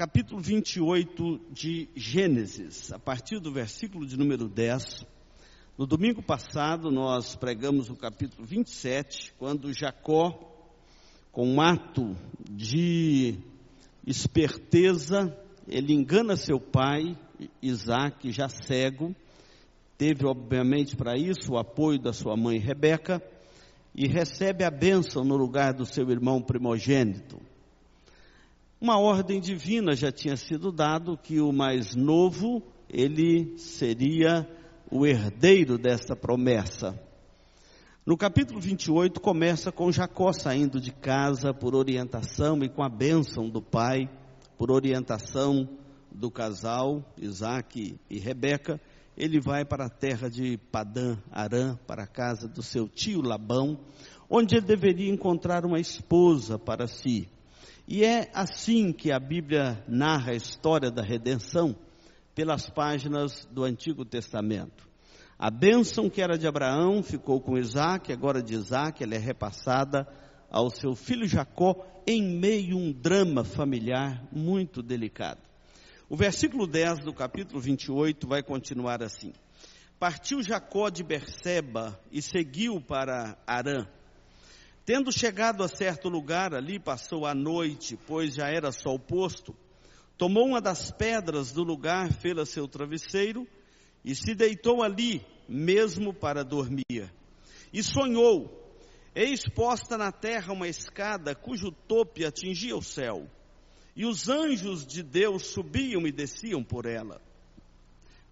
capítulo 0.00 0.40
28 0.40 1.38
de 1.52 1.86
Gênesis, 1.94 2.90
a 2.90 2.98
partir 2.98 3.38
do 3.38 3.52
versículo 3.52 4.06
de 4.06 4.16
número 4.16 4.48
10. 4.48 5.04
No 5.76 5.86
domingo 5.86 6.22
passado, 6.22 6.90
nós 6.90 7.36
pregamos 7.36 7.90
o 7.90 7.94
capítulo 7.94 8.46
27, 8.46 9.34
quando 9.38 9.74
Jacó, 9.74 10.32
com 11.30 11.46
um 11.46 11.60
ato 11.60 12.16
de 12.50 13.40
esperteza, 14.06 15.38
ele 15.68 15.92
engana 15.92 16.34
seu 16.34 16.58
pai, 16.58 17.14
Isaac, 17.60 18.32
já 18.32 18.48
cego, 18.48 19.14
teve 19.98 20.24
obviamente 20.24 20.96
para 20.96 21.14
isso 21.14 21.52
o 21.52 21.58
apoio 21.58 22.00
da 22.00 22.14
sua 22.14 22.38
mãe 22.38 22.56
Rebeca, 22.58 23.22
e 23.94 24.08
recebe 24.08 24.64
a 24.64 24.70
bênção 24.70 25.24
no 25.24 25.36
lugar 25.36 25.74
do 25.74 25.84
seu 25.84 26.10
irmão 26.10 26.40
primogênito. 26.40 27.49
Uma 28.80 28.98
ordem 28.98 29.38
divina 29.40 29.94
já 29.94 30.10
tinha 30.10 30.38
sido 30.38 30.72
dado 30.72 31.14
que 31.14 31.38
o 31.38 31.52
mais 31.52 31.94
novo 31.94 32.62
ele 32.88 33.58
seria 33.58 34.48
o 34.90 35.06
herdeiro 35.06 35.76
dessa 35.76 36.16
promessa. 36.16 36.98
No 38.06 38.16
capítulo 38.16 38.58
28 38.58 39.20
começa 39.20 39.70
com 39.70 39.92
Jacó 39.92 40.32
saindo 40.32 40.80
de 40.80 40.92
casa 40.92 41.52
por 41.52 41.74
orientação 41.74 42.58
e 42.62 42.70
com 42.70 42.82
a 42.82 42.88
bênção 42.88 43.50
do 43.50 43.60
pai, 43.60 44.08
por 44.56 44.70
orientação 44.70 45.68
do 46.10 46.30
casal 46.30 47.04
Isaac 47.18 48.00
e 48.08 48.18
Rebeca, 48.18 48.80
ele 49.14 49.38
vai 49.38 49.62
para 49.62 49.84
a 49.84 49.90
terra 49.90 50.30
de 50.30 50.56
Padã 50.56 51.18
Arã, 51.30 51.76
para 51.86 52.04
a 52.04 52.06
casa 52.06 52.48
do 52.48 52.62
seu 52.62 52.88
tio 52.88 53.20
Labão, 53.20 53.78
onde 54.28 54.56
ele 54.56 54.64
deveria 54.64 55.12
encontrar 55.12 55.66
uma 55.66 55.78
esposa 55.78 56.58
para 56.58 56.86
si. 56.86 57.28
E 57.92 58.04
é 58.04 58.30
assim 58.32 58.92
que 58.92 59.10
a 59.10 59.18
Bíblia 59.18 59.84
narra 59.88 60.30
a 60.30 60.36
história 60.36 60.92
da 60.92 61.02
redenção 61.02 61.74
pelas 62.36 62.70
páginas 62.70 63.44
do 63.50 63.64
Antigo 63.64 64.04
Testamento. 64.04 64.88
A 65.36 65.50
bênção 65.50 66.08
que 66.08 66.22
era 66.22 66.38
de 66.38 66.46
Abraão 66.46 67.02
ficou 67.02 67.40
com 67.40 67.58
Isaac, 67.58 68.12
agora 68.12 68.40
de 68.40 68.54
Isaac, 68.54 69.02
ela 69.02 69.16
é 69.16 69.18
repassada 69.18 70.06
ao 70.48 70.70
seu 70.70 70.94
filho 70.94 71.26
Jacó 71.26 71.84
em 72.06 72.22
meio 72.22 72.76
a 72.76 72.78
um 72.78 72.92
drama 72.92 73.42
familiar 73.42 74.24
muito 74.30 74.84
delicado. 74.84 75.40
O 76.08 76.14
versículo 76.14 76.68
10 76.68 77.00
do 77.00 77.12
capítulo 77.12 77.60
28 77.60 78.24
vai 78.28 78.40
continuar 78.40 79.02
assim: 79.02 79.32
Partiu 79.98 80.44
Jacó 80.44 80.90
de 80.90 81.02
Berseba 81.02 82.00
e 82.12 82.22
seguiu 82.22 82.80
para 82.80 83.36
Arã. 83.44 83.88
Tendo 84.92 85.12
chegado 85.12 85.62
a 85.62 85.68
certo 85.68 86.08
lugar, 86.08 86.52
ali 86.52 86.76
passou 86.76 87.24
a 87.24 87.32
noite, 87.32 87.96
pois 88.08 88.34
já 88.34 88.48
era 88.48 88.72
sol 88.72 88.98
posto. 88.98 89.54
Tomou 90.18 90.44
uma 90.48 90.60
das 90.60 90.90
pedras 90.90 91.52
do 91.52 91.62
lugar, 91.62 92.12
fê-la 92.12 92.44
seu 92.44 92.66
travesseiro 92.66 93.46
e 94.04 94.16
se 94.16 94.34
deitou 94.34 94.82
ali, 94.82 95.24
mesmo 95.48 96.12
para 96.12 96.42
dormir. 96.42 97.08
E 97.72 97.84
sonhou, 97.84 98.68
eis 99.14 99.48
posta 99.48 99.96
na 99.96 100.10
terra 100.10 100.52
uma 100.52 100.66
escada 100.66 101.36
cujo 101.36 101.70
tope 101.70 102.24
atingia 102.24 102.76
o 102.76 102.82
céu 102.82 103.30
e 103.94 104.04
os 104.04 104.28
anjos 104.28 104.84
de 104.84 105.04
Deus 105.04 105.46
subiam 105.46 106.04
e 106.04 106.10
desciam 106.10 106.64
por 106.64 106.84
ela. 106.84 107.22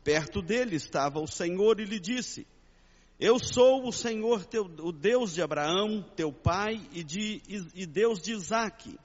Perto 0.02 0.42
dele 0.42 0.74
estava 0.74 1.20
o 1.20 1.26
Senhor 1.28 1.78
e 1.78 1.84
lhe 1.84 2.00
disse: 2.00 2.48
Eu 3.18 3.38
sou 3.38 3.86
o 3.86 3.92
Senhor, 3.92 4.44
teu, 4.44 4.64
o 4.64 4.92
Deus 4.92 5.34
de 5.34 5.42
Abraão, 5.42 6.02
teu 6.14 6.32
pai, 6.32 6.80
e, 6.92 7.02
de, 7.02 7.42
e 7.74 7.84
Deus 7.84 8.20
de 8.20 8.32
Isaque. 8.32 8.98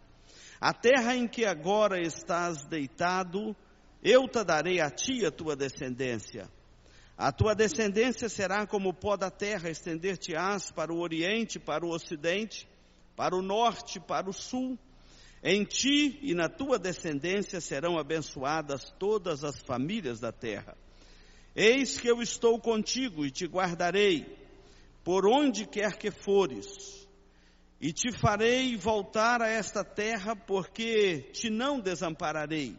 A 0.61 0.71
terra 0.71 1.15
em 1.15 1.27
que 1.27 1.45
agora 1.45 1.99
estás 1.99 2.63
deitado, 2.65 3.55
eu 4.03 4.27
te 4.27 4.43
darei 4.43 4.79
a 4.79 4.91
ti 4.91 5.25
a 5.25 5.31
tua 5.31 5.55
descendência. 5.55 6.47
A 7.17 7.31
tua 7.31 7.55
descendência 7.55 8.29
será 8.29 8.67
como 8.67 8.89
o 8.89 8.93
pó 8.93 9.17
da 9.17 9.31
terra, 9.31 9.69
estender-te-ás 9.69 10.71
para 10.71 10.93
o 10.93 10.99
oriente, 10.99 11.59
para 11.59 11.85
o 11.85 11.89
ocidente, 11.89 12.67
para 13.15 13.35
o 13.35 13.41
norte, 13.41 13.99
para 13.99 14.29
o 14.29 14.33
sul 14.33 14.77
em 15.43 15.65
ti 15.65 16.17
e 16.21 16.33
na 16.33 16.47
tua 16.47 16.79
descendência 16.79 17.59
serão 17.59 17.99
abençoadas 17.99 18.85
todas 18.97 19.43
as 19.43 19.59
famílias 19.59 20.19
da 20.19 20.31
terra. 20.31 20.77
Eis 21.55 21.99
que 21.99 22.07
eu 22.09 22.21
estou 22.21 22.59
contigo 22.59 23.25
e 23.25 23.31
te 23.31 23.45
guardarei, 23.45 24.25
por 25.03 25.27
onde 25.27 25.67
quer 25.67 25.97
que 25.97 26.09
fores, 26.09 27.07
e 27.79 27.91
te 27.91 28.11
farei 28.11 28.75
voltar 28.75 29.41
a 29.41 29.47
esta 29.47 29.83
terra, 29.83 30.35
porque 30.35 31.29
te 31.33 31.49
não 31.49 31.79
desampararei, 31.79 32.75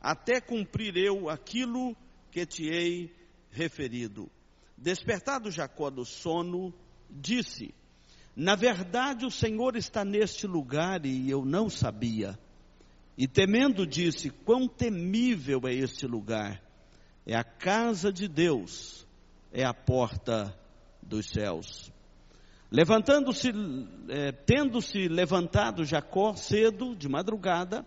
até 0.00 0.40
cumprir 0.40 0.96
eu 0.96 1.28
aquilo 1.28 1.96
que 2.30 2.46
te 2.46 2.64
hei 2.64 3.14
referido. 3.50 4.30
Despertado 4.76 5.50
Jacó 5.50 5.90
do 5.90 6.04
sono, 6.04 6.72
disse: 7.10 7.74
na 8.36 8.54
verdade, 8.54 9.24
o 9.24 9.30
Senhor 9.30 9.76
está 9.76 10.04
neste 10.04 10.46
lugar 10.46 11.06
e 11.06 11.30
eu 11.30 11.42
não 11.42 11.70
sabia. 11.70 12.38
E 13.16 13.26
temendo, 13.26 13.86
disse: 13.86 14.28
Quão 14.28 14.68
temível 14.68 15.62
é 15.64 15.72
este 15.72 16.06
lugar! 16.06 16.62
É 17.26 17.34
a 17.34 17.44
casa 17.44 18.12
de 18.12 18.28
Deus, 18.28 19.06
é 19.52 19.64
a 19.64 19.74
porta 19.74 20.56
dos 21.02 21.26
céus. 21.30 21.92
Levantando-se, 22.70 23.50
é, 24.08 24.32
tendo-se 24.32 25.08
levantado 25.08 25.84
Jacó 25.84 26.34
cedo, 26.34 26.94
de 26.94 27.08
madrugada, 27.08 27.84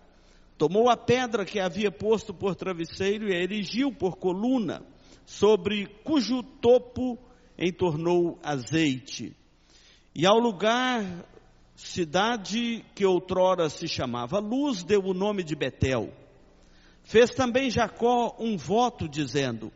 tomou 0.57 0.89
a 0.89 0.97
pedra 0.97 1.45
que 1.45 1.59
havia 1.59 1.91
posto 1.91 2.33
por 2.33 2.55
travesseiro 2.55 3.29
e 3.29 3.35
a 3.35 3.41
erigiu 3.41 3.93
por 3.93 4.17
coluna, 4.17 4.83
sobre 5.25 5.85
cujo 6.03 6.43
topo 6.43 7.17
entornou 7.57 8.37
azeite 8.43 9.35
e 10.15 10.25
ao 10.25 10.37
lugar, 10.37 11.01
cidade 11.75 12.83
que 12.93 13.05
outrora 13.05 13.69
se 13.69 13.87
chamava 13.87 14.39
Luz, 14.39 14.83
deu 14.83 15.01
o 15.01 15.13
nome 15.13 15.43
de 15.43 15.55
Betel. 15.55 16.11
Fez 17.09 17.31
também 17.31 17.71
Jacó 17.71 18.35
um 18.37 18.55
voto 18.55 19.09
dizendo: 19.09 19.73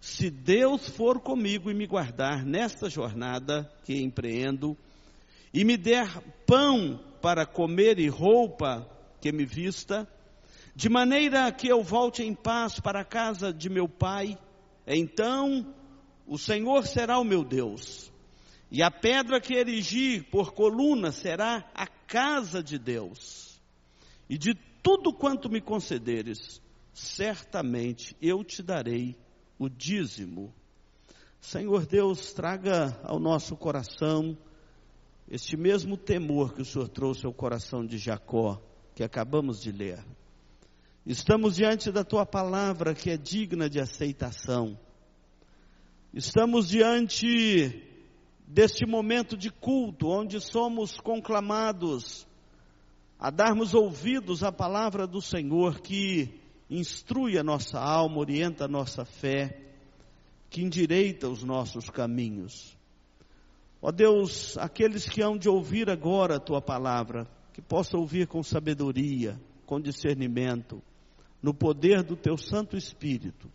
Se 0.00 0.30
Deus 0.30 0.88
for 0.88 1.20
comigo 1.20 1.70
e 1.70 1.74
me 1.74 1.86
guardar 1.86 2.42
nesta 2.42 2.88
jornada 2.88 3.70
que 3.84 4.00
empreendo, 4.00 4.74
e 5.52 5.62
me 5.62 5.76
der 5.76 6.08
pão 6.46 6.98
para 7.20 7.44
comer 7.44 7.98
e 7.98 8.08
roupa 8.08 8.88
que 9.20 9.30
me 9.30 9.44
vista, 9.44 10.08
de 10.74 10.88
maneira 10.88 11.52
que 11.52 11.68
eu 11.68 11.82
volte 11.82 12.22
em 12.22 12.34
paz 12.34 12.80
para 12.80 13.02
a 13.02 13.04
casa 13.04 13.52
de 13.52 13.68
meu 13.68 13.86
pai, 13.86 14.38
então 14.86 15.74
o 16.26 16.38
Senhor 16.38 16.86
será 16.86 17.18
o 17.18 17.24
meu 17.24 17.44
Deus 17.44 18.10
e 18.70 18.82
a 18.82 18.90
pedra 18.90 19.38
que 19.38 19.52
erigi 19.52 20.22
por 20.22 20.54
coluna 20.54 21.12
será 21.12 21.70
a 21.74 21.86
casa 21.86 22.62
de 22.62 22.78
Deus. 22.78 23.60
E 24.30 24.38
de 24.38 24.54
tudo 24.82 25.12
quanto 25.12 25.50
me 25.50 25.60
concederes, 25.60 26.62
certamente 26.92 28.16
eu 28.20 28.44
te 28.44 28.62
darei 28.62 29.16
o 29.58 29.68
dízimo. 29.68 30.52
Senhor 31.40 31.86
Deus, 31.86 32.32
traga 32.32 32.98
ao 33.02 33.18
nosso 33.18 33.56
coração 33.56 34.36
este 35.28 35.56
mesmo 35.56 35.96
temor 35.96 36.54
que 36.54 36.62
o 36.62 36.64
Senhor 36.64 36.88
trouxe 36.88 37.24
ao 37.24 37.32
coração 37.32 37.86
de 37.86 37.96
Jacó, 37.98 38.60
que 38.94 39.04
acabamos 39.04 39.60
de 39.60 39.70
ler. 39.70 40.04
Estamos 41.06 41.56
diante 41.56 41.90
da 41.90 42.04
tua 42.04 42.26
palavra 42.26 42.94
que 42.94 43.10
é 43.10 43.16
digna 43.16 43.70
de 43.70 43.80
aceitação. 43.80 44.78
Estamos 46.12 46.68
diante 46.68 47.86
deste 48.46 48.84
momento 48.84 49.36
de 49.36 49.50
culto, 49.50 50.08
onde 50.08 50.40
somos 50.40 51.00
conclamados 51.00 52.26
a 53.18 53.30
darmos 53.30 53.74
ouvidos 53.74 54.42
à 54.42 54.50
palavra 54.50 55.06
do 55.06 55.22
Senhor 55.22 55.80
que 55.80 56.40
instrui 56.70 57.36
a 57.36 57.42
nossa 57.42 57.78
alma, 57.78 58.18
orienta 58.18 58.66
a 58.66 58.68
nossa 58.68 59.04
fé, 59.04 59.60
que 60.48 60.62
endireita 60.62 61.28
os 61.28 61.42
nossos 61.42 61.90
caminhos. 61.90 62.78
Ó 63.82 63.90
Deus, 63.90 64.56
aqueles 64.58 65.08
que 65.08 65.22
hão 65.22 65.36
de 65.36 65.48
ouvir 65.48 65.90
agora 65.90 66.36
a 66.36 66.40
tua 66.40 66.62
palavra, 66.62 67.26
que 67.52 67.60
possam 67.60 68.00
ouvir 68.00 68.28
com 68.28 68.42
sabedoria, 68.42 69.40
com 69.66 69.80
discernimento, 69.80 70.80
no 71.42 71.52
poder 71.52 72.02
do 72.02 72.16
teu 72.16 72.36
Santo 72.36 72.76
Espírito. 72.76 73.50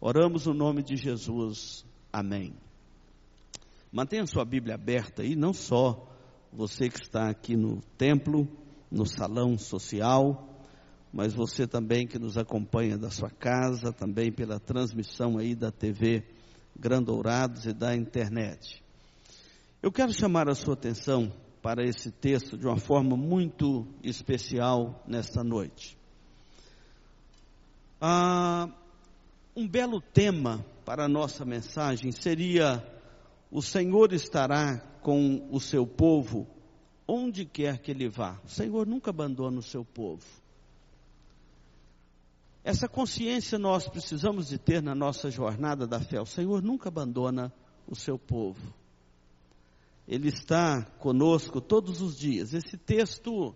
Oramos 0.00 0.46
no 0.46 0.54
nome 0.54 0.82
de 0.82 0.96
Jesus. 0.96 1.84
Amém. 2.12 2.54
Mantenha 3.90 4.26
sua 4.26 4.44
Bíblia 4.44 4.76
aberta 4.76 5.22
aí, 5.22 5.34
não 5.34 5.52
só 5.52 6.06
você 6.52 6.88
que 6.88 7.02
está 7.02 7.28
aqui 7.28 7.56
no 7.56 7.80
templo, 7.96 8.48
no 8.90 9.04
salão 9.04 9.58
social, 9.58 10.47
mas 11.12 11.34
você 11.34 11.66
também 11.66 12.06
que 12.06 12.18
nos 12.18 12.36
acompanha 12.36 12.98
da 12.98 13.10
sua 13.10 13.30
casa, 13.30 13.92
também 13.92 14.30
pela 14.30 14.60
transmissão 14.60 15.38
aí 15.38 15.54
da 15.54 15.70
TV 15.70 16.24
Grandourados 16.78 17.66
e 17.66 17.72
da 17.72 17.96
internet. 17.96 18.82
Eu 19.82 19.90
quero 19.90 20.12
chamar 20.12 20.48
a 20.48 20.54
sua 20.54 20.74
atenção 20.74 21.32
para 21.62 21.82
esse 21.84 22.10
texto 22.10 22.56
de 22.56 22.66
uma 22.66 22.78
forma 22.78 23.16
muito 23.16 23.86
especial 24.02 25.02
nesta 25.06 25.42
noite. 25.42 25.96
Ah, 28.00 28.68
um 29.56 29.66
belo 29.66 30.00
tema 30.00 30.64
para 30.84 31.04
a 31.06 31.08
nossa 31.08 31.44
mensagem 31.44 32.12
seria: 32.12 32.84
O 33.50 33.60
Senhor 33.60 34.12
estará 34.12 34.78
com 35.02 35.48
o 35.50 35.58
seu 35.58 35.86
povo 35.86 36.46
onde 37.06 37.44
quer 37.44 37.78
que 37.78 37.90
ele 37.90 38.08
vá. 38.08 38.38
O 38.44 38.48
Senhor 38.48 38.86
nunca 38.86 39.10
abandona 39.10 39.58
o 39.58 39.62
seu 39.62 39.84
povo. 39.84 40.24
Essa 42.68 42.86
consciência 42.86 43.58
nós 43.58 43.88
precisamos 43.88 44.48
de 44.48 44.58
ter 44.58 44.82
na 44.82 44.94
nossa 44.94 45.30
jornada 45.30 45.86
da 45.86 46.00
fé. 46.00 46.20
O 46.20 46.26
Senhor 46.26 46.60
nunca 46.60 46.90
abandona 46.90 47.50
o 47.86 47.96
seu 47.96 48.18
povo. 48.18 48.60
Ele 50.06 50.28
está 50.28 50.82
conosco 50.98 51.62
todos 51.62 52.02
os 52.02 52.14
dias. 52.18 52.52
Esse 52.52 52.76
texto 52.76 53.54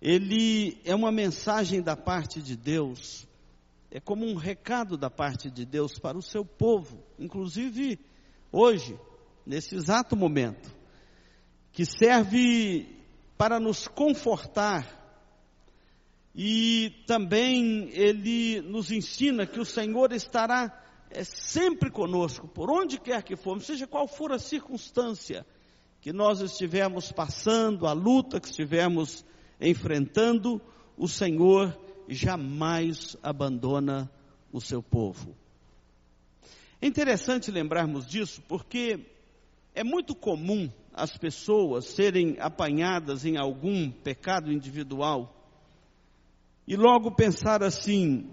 ele 0.00 0.80
é 0.82 0.94
uma 0.94 1.12
mensagem 1.12 1.82
da 1.82 1.94
parte 1.94 2.40
de 2.40 2.56
Deus, 2.56 3.28
é 3.90 4.00
como 4.00 4.24
um 4.24 4.34
recado 4.34 4.96
da 4.96 5.10
parte 5.10 5.50
de 5.50 5.66
Deus 5.66 5.98
para 5.98 6.16
o 6.16 6.22
seu 6.22 6.42
povo, 6.42 7.04
inclusive 7.18 7.98
hoje, 8.50 8.98
nesse 9.44 9.74
exato 9.74 10.16
momento, 10.16 10.74
que 11.70 11.84
serve 11.84 12.88
para 13.36 13.60
nos 13.60 13.86
confortar 13.86 15.03
e 16.34 16.90
também 17.06 17.88
ele 17.92 18.60
nos 18.62 18.90
ensina 18.90 19.46
que 19.46 19.60
o 19.60 19.64
Senhor 19.64 20.12
estará 20.12 20.82
é, 21.10 21.22
sempre 21.22 21.90
conosco, 21.90 22.48
por 22.48 22.68
onde 22.70 22.98
quer 22.98 23.22
que 23.22 23.36
formos, 23.36 23.66
seja 23.66 23.86
qual 23.86 24.08
for 24.08 24.32
a 24.32 24.38
circunstância 24.38 25.46
que 26.00 26.12
nós 26.12 26.40
estivermos 26.40 27.12
passando, 27.12 27.86
a 27.86 27.92
luta 27.92 28.40
que 28.40 28.48
estivermos 28.48 29.24
enfrentando, 29.60 30.60
o 30.96 31.06
Senhor 31.06 31.78
jamais 32.08 33.16
abandona 33.22 34.10
o 34.52 34.60
seu 34.60 34.82
povo. 34.82 35.36
É 36.82 36.86
interessante 36.86 37.50
lembrarmos 37.50 38.06
disso 38.06 38.42
porque 38.46 39.06
é 39.74 39.82
muito 39.82 40.14
comum 40.14 40.70
as 40.92 41.16
pessoas 41.16 41.86
serem 41.86 42.36
apanhadas 42.40 43.24
em 43.24 43.36
algum 43.36 43.90
pecado 43.90 44.52
individual 44.52 45.43
e 46.66 46.76
logo 46.76 47.10
pensar 47.10 47.62
assim: 47.62 48.30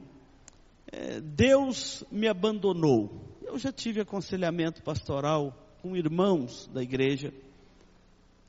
é, 0.91 1.19
Deus 1.19 2.03
me 2.11 2.27
abandonou. 2.27 3.09
Eu 3.41 3.57
já 3.57 3.71
tive 3.71 4.01
aconselhamento 4.01 4.81
pastoral 4.81 5.53
com 5.81 5.95
irmãos 5.95 6.69
da 6.73 6.81
igreja 6.81 7.33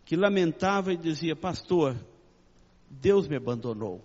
que 0.04 0.16
lamentava 0.16 0.92
e 0.92 0.96
dizia: 0.96 1.34
Pastor, 1.34 1.96
Deus 2.90 3.26
me 3.26 3.36
abandonou. 3.36 4.00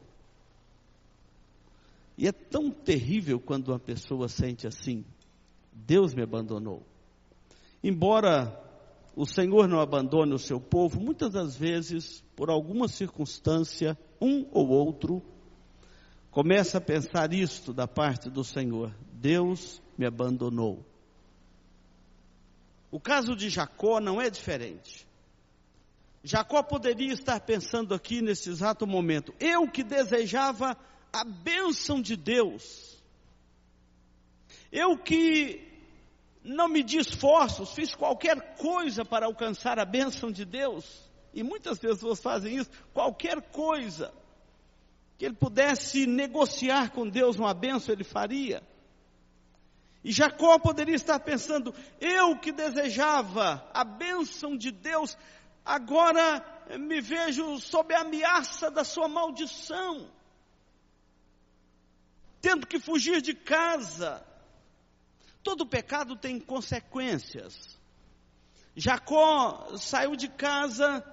E 2.17 2.27
é 2.27 2.31
tão 2.31 2.71
terrível 2.71 3.39
quando 3.39 3.69
uma 3.69 3.79
pessoa 3.79 4.27
sente 4.27 4.65
assim: 4.65 5.05
Deus 5.71 6.13
me 6.15 6.23
abandonou. 6.23 6.81
Embora 7.83 8.63
o 9.15 9.25
Senhor 9.25 9.67
não 9.67 9.79
abandone 9.79 10.33
o 10.33 10.39
seu 10.39 10.59
povo, 10.59 10.99
muitas 10.99 11.33
das 11.33 11.55
vezes, 11.55 12.23
por 12.35 12.49
alguma 12.49 12.87
circunstância, 12.87 13.97
um 14.21 14.47
ou 14.51 14.69
outro 14.69 15.21
Começa 16.31 16.77
a 16.77 16.81
pensar 16.81 17.33
isto 17.33 17.73
da 17.73 17.87
parte 17.87 18.29
do 18.29 18.43
Senhor: 18.43 18.93
Deus 19.13 19.81
me 19.97 20.05
abandonou. 20.05 20.85
O 22.91 22.99
caso 22.99 23.35
de 23.35 23.49
Jacó 23.49 23.99
não 23.99 24.21
é 24.21 24.29
diferente. 24.29 25.07
Jacó 26.23 26.61
poderia 26.61 27.13
estar 27.13 27.39
pensando 27.39 27.93
aqui 27.93 28.21
nesse 28.21 28.49
exato 28.49 28.85
momento: 28.85 29.33
eu 29.39 29.69
que 29.69 29.83
desejava 29.83 30.77
a 31.11 31.23
bênção 31.23 32.01
de 32.01 32.15
Deus, 32.15 33.01
eu 34.71 34.97
que 34.97 35.65
não 36.43 36.67
me 36.67 36.83
di 36.83 36.97
esforços, 36.97 37.73
fiz 37.73 37.95
qualquer 37.95 38.55
coisa 38.55 39.03
para 39.03 39.25
alcançar 39.25 39.79
a 39.79 39.85
bênção 39.85 40.31
de 40.31 40.45
Deus, 40.45 40.85
e 41.33 41.43
muitas 41.43 41.77
pessoas 41.77 42.19
fazem 42.19 42.57
isso, 42.57 42.69
qualquer 42.93 43.41
coisa 43.51 44.13
que 45.17 45.25
ele 45.25 45.35
pudesse 45.35 46.05
negociar 46.05 46.91
com 46.91 47.07
Deus 47.07 47.37
uma 47.37 47.53
benção, 47.53 47.93
ele 47.93 48.03
faria. 48.03 48.61
E 50.03 50.11
Jacó 50.11 50.59
poderia 50.59 50.95
estar 50.95 51.19
pensando: 51.19 51.73
eu 51.99 52.37
que 52.37 52.51
desejava 52.51 53.67
a 53.73 53.83
bênção 53.83 54.55
de 54.55 54.71
Deus, 54.71 55.17
agora 55.65 56.45
me 56.79 57.01
vejo 57.01 57.59
sob 57.59 57.93
a 57.93 58.01
ameaça 58.01 58.69
da 58.69 58.83
sua 58.83 59.07
maldição, 59.07 60.09
tendo 62.39 62.67
que 62.67 62.79
fugir 62.79 63.21
de 63.21 63.33
casa. 63.33 64.23
Todo 65.41 65.65
pecado 65.65 66.15
tem 66.15 66.39
consequências. 66.39 67.77
Jacó 68.75 69.75
saiu 69.77 70.15
de 70.15 70.27
casa, 70.27 71.03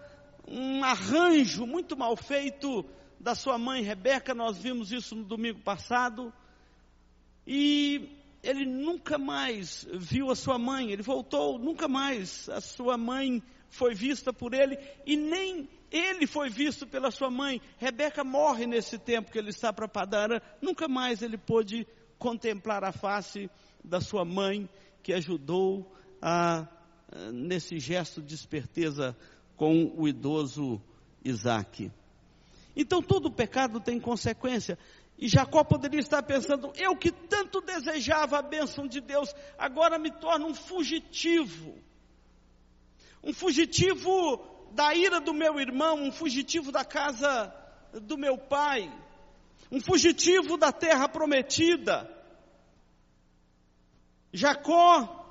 um 0.47 0.85
arranjo 0.85 1.67
muito 1.67 1.97
mal 1.97 2.15
feito, 2.17 2.85
da 3.25 3.35
sua 3.35 3.56
mãe 3.56 3.82
Rebeca, 3.82 4.35
nós 4.35 4.59
vimos 4.59 4.93
isso 4.93 5.17
no 5.17 5.25
domingo 5.25 5.59
passado, 5.61 6.31
e 7.47 8.21
ele 8.43 8.67
nunca 8.67 9.17
mais 9.17 9.88
viu 9.94 10.31
a 10.31 10.37
sua 10.37 10.59
mãe, 10.59 10.91
ele 10.91 11.03
voltou, 11.03 11.59
nunca 11.59 11.88
mais 11.88 12.50
a 12.50 12.61
sua 12.61 12.99
mãe 12.99 13.43
foi 13.71 13.94
vista 13.94 14.31
por 14.31 14.53
ele, 14.53 14.79
e 15.06 15.17
nem 15.17 15.67
ele 15.91 16.26
foi 16.26 16.50
visto 16.50 16.87
pela 16.87 17.11
sua 17.11 17.31
mãe. 17.31 17.62
Rebeca 17.79 18.23
morre 18.23 18.67
nesse 18.67 18.99
tempo 18.99 19.32
que 19.32 19.38
ele 19.38 19.49
está 19.49 19.73
para 19.73 19.88
Padara, 19.88 20.43
nunca 20.61 20.87
mais 20.87 21.23
ele 21.23 21.38
pôde 21.38 21.87
contemplar 22.19 22.85
a 22.85 22.93
face 22.93 23.50
da 23.82 24.03
sua 24.03 24.27
mãe, 24.27 24.69
que 25.03 25.15
ajudou 25.15 25.91
a, 26.20 26.69
nesse 27.32 27.79
gesto 27.79 28.20
de 28.20 28.35
esperteza 28.35 29.17
com 29.56 29.94
o 29.97 30.06
idoso 30.06 30.79
Isaac. 31.25 31.91
Então 32.76 33.00
todo 33.00 33.31
pecado 33.31 33.81
tem 33.81 34.00
consequência. 34.00 34.79
E 35.19 35.29
Jacó 35.29 35.62
poderia 35.62 36.00
estar 36.00 36.23
pensando: 36.23 36.73
eu 36.76 36.97
que 36.97 37.11
tanto 37.12 37.61
desejava 37.61 38.38
a 38.38 38.43
bênção 38.43 38.87
de 38.87 39.00
Deus, 39.00 39.35
agora 39.59 39.99
me 39.99 40.11
torno 40.11 40.47
um 40.49 40.55
fugitivo. 40.55 41.79
Um 43.23 43.32
fugitivo 43.32 44.69
da 44.73 44.94
ira 44.94 45.21
do 45.21 45.32
meu 45.32 45.59
irmão, 45.59 46.03
um 46.03 46.12
fugitivo 46.12 46.73
da 46.73 46.85
casa 46.85 47.55
do 48.03 48.19
meu 48.19 48.37
pai, 48.37 48.93
um 49.70 49.81
fugitivo 49.81 50.56
da 50.56 50.73
terra 50.73 51.08
prometida. 51.08 52.10
Jacó 54.32 55.24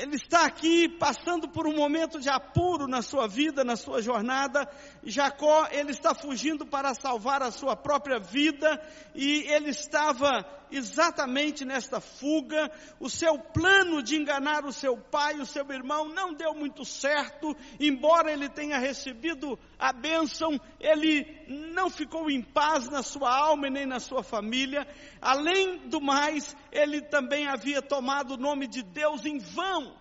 ele 0.00 0.16
está 0.16 0.46
aqui 0.46 0.88
passando 0.88 1.48
por 1.48 1.66
um 1.66 1.74
momento 1.74 2.18
de 2.20 2.28
apuro 2.28 2.88
na 2.88 3.02
sua 3.02 3.28
vida, 3.28 3.62
na 3.62 3.76
sua 3.76 4.00
jornada. 4.00 4.66
Jacó, 5.04 5.68
ele 5.70 5.90
está 5.90 6.14
fugindo 6.14 6.66
para 6.66 6.94
salvar 6.94 7.42
a 7.42 7.50
sua 7.50 7.76
própria 7.76 8.18
vida 8.18 8.80
e 9.14 9.42
ele 9.52 9.70
estava 9.70 10.44
exatamente 10.72 11.64
nesta 11.64 12.00
fuga. 12.00 12.70
O 12.98 13.10
seu 13.10 13.38
plano 13.38 14.02
de 14.02 14.16
enganar 14.16 14.64
o 14.64 14.72
seu 14.72 14.96
pai, 14.96 15.38
o 15.38 15.46
seu 15.46 15.70
irmão, 15.70 16.08
não 16.08 16.32
deu 16.32 16.54
muito 16.54 16.84
certo. 16.84 17.54
Embora 17.78 18.32
ele 18.32 18.48
tenha 18.48 18.78
recebido 18.78 19.58
a 19.80 19.94
bênção, 19.94 20.60
ele 20.78 21.26
não 21.48 21.88
ficou 21.88 22.30
em 22.30 22.42
paz 22.42 22.90
na 22.90 23.02
sua 23.02 23.34
alma 23.34 23.66
e 23.66 23.70
nem 23.70 23.86
na 23.86 23.98
sua 23.98 24.22
família. 24.22 24.86
Além 25.22 25.88
do 25.88 26.02
mais, 26.02 26.54
ele 26.70 27.00
também 27.00 27.46
havia 27.46 27.80
tomado 27.80 28.34
o 28.34 28.36
nome 28.36 28.66
de 28.66 28.82
Deus 28.82 29.24
em 29.24 29.38
vão. 29.38 29.98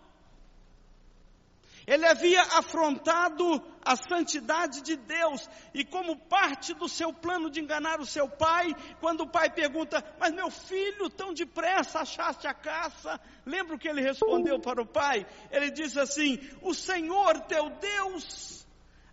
Ele 1.87 2.05
havia 2.05 2.41
afrontado 2.41 3.63
a 3.83 3.95
santidade 3.95 4.83
de 4.83 4.95
Deus, 4.95 5.49
e 5.73 5.83
como 5.83 6.15
parte 6.15 6.73
do 6.75 6.87
seu 6.87 7.11
plano 7.11 7.49
de 7.49 7.61
enganar 7.61 7.99
o 7.99 8.05
seu 8.05 8.29
pai, 8.29 8.75
quando 8.99 9.21
o 9.21 9.29
pai 9.29 9.49
pergunta: 9.49 10.03
Mas 10.19 10.31
meu 10.31 10.51
filho, 10.51 11.09
tão 11.09 11.33
depressa 11.33 12.01
achaste 12.01 12.45
a 12.45 12.53
caça? 12.53 13.19
Lembra 13.43 13.75
o 13.75 13.79
que 13.79 13.87
ele 13.87 14.01
respondeu 14.01 14.59
para 14.59 14.81
o 14.81 14.85
pai? 14.85 15.25
Ele 15.49 15.71
diz 15.71 15.97
assim: 15.97 16.37
O 16.61 16.75
Senhor 16.75 17.39
teu 17.47 17.71
Deus 17.71 18.58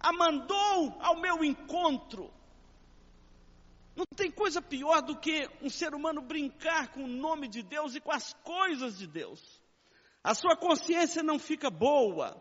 a 0.06 0.12
mandou 0.12 0.96
ao 1.00 1.20
meu 1.20 1.42
encontro. 1.42 2.32
Não 3.96 4.04
tem 4.14 4.30
coisa 4.30 4.62
pior 4.62 5.02
do 5.02 5.16
que 5.18 5.48
um 5.60 5.68
ser 5.68 5.94
humano 5.94 6.22
brincar 6.22 6.92
com 6.92 7.02
o 7.02 7.08
nome 7.08 7.48
de 7.48 7.60
Deus 7.60 7.96
e 7.96 8.00
com 8.00 8.12
as 8.12 8.32
coisas 8.44 8.96
de 8.96 9.06
Deus. 9.08 9.42
A 10.22 10.32
sua 10.32 10.56
consciência 10.56 11.24
não 11.24 11.40
fica 11.40 11.70
boa. 11.70 12.40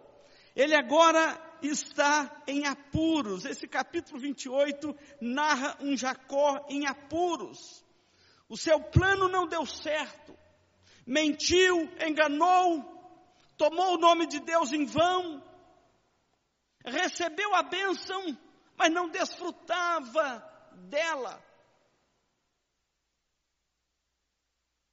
Ele 0.55 0.75
agora 0.75 1.41
está 1.59 2.43
em 2.47 2.67
apuros. 2.67 3.45
Esse 3.45 3.67
capítulo 3.67 4.19
28 4.19 4.95
narra 5.19 5.75
um 5.81 5.97
Jacó 5.97 6.63
em 6.69 6.85
apuros. 6.85 7.83
O 8.47 8.55
seu 8.55 8.79
plano 8.79 9.27
não 9.27 9.47
deu 9.47 9.65
certo. 9.65 10.37
Mentiu, 11.03 11.89
enganou, 12.05 12.83
tomou 13.57 13.95
o 13.95 13.99
nome 13.99 14.27
de 14.27 14.39
Deus 14.39 14.71
em 14.71 14.85
vão, 14.85 15.41
recebeu 16.85 17.53
a 17.55 17.63
bênção, 17.63 18.37
mas 18.77 18.91
não 18.91 19.09
desfrutava 19.09 20.43
dela. 20.89 21.43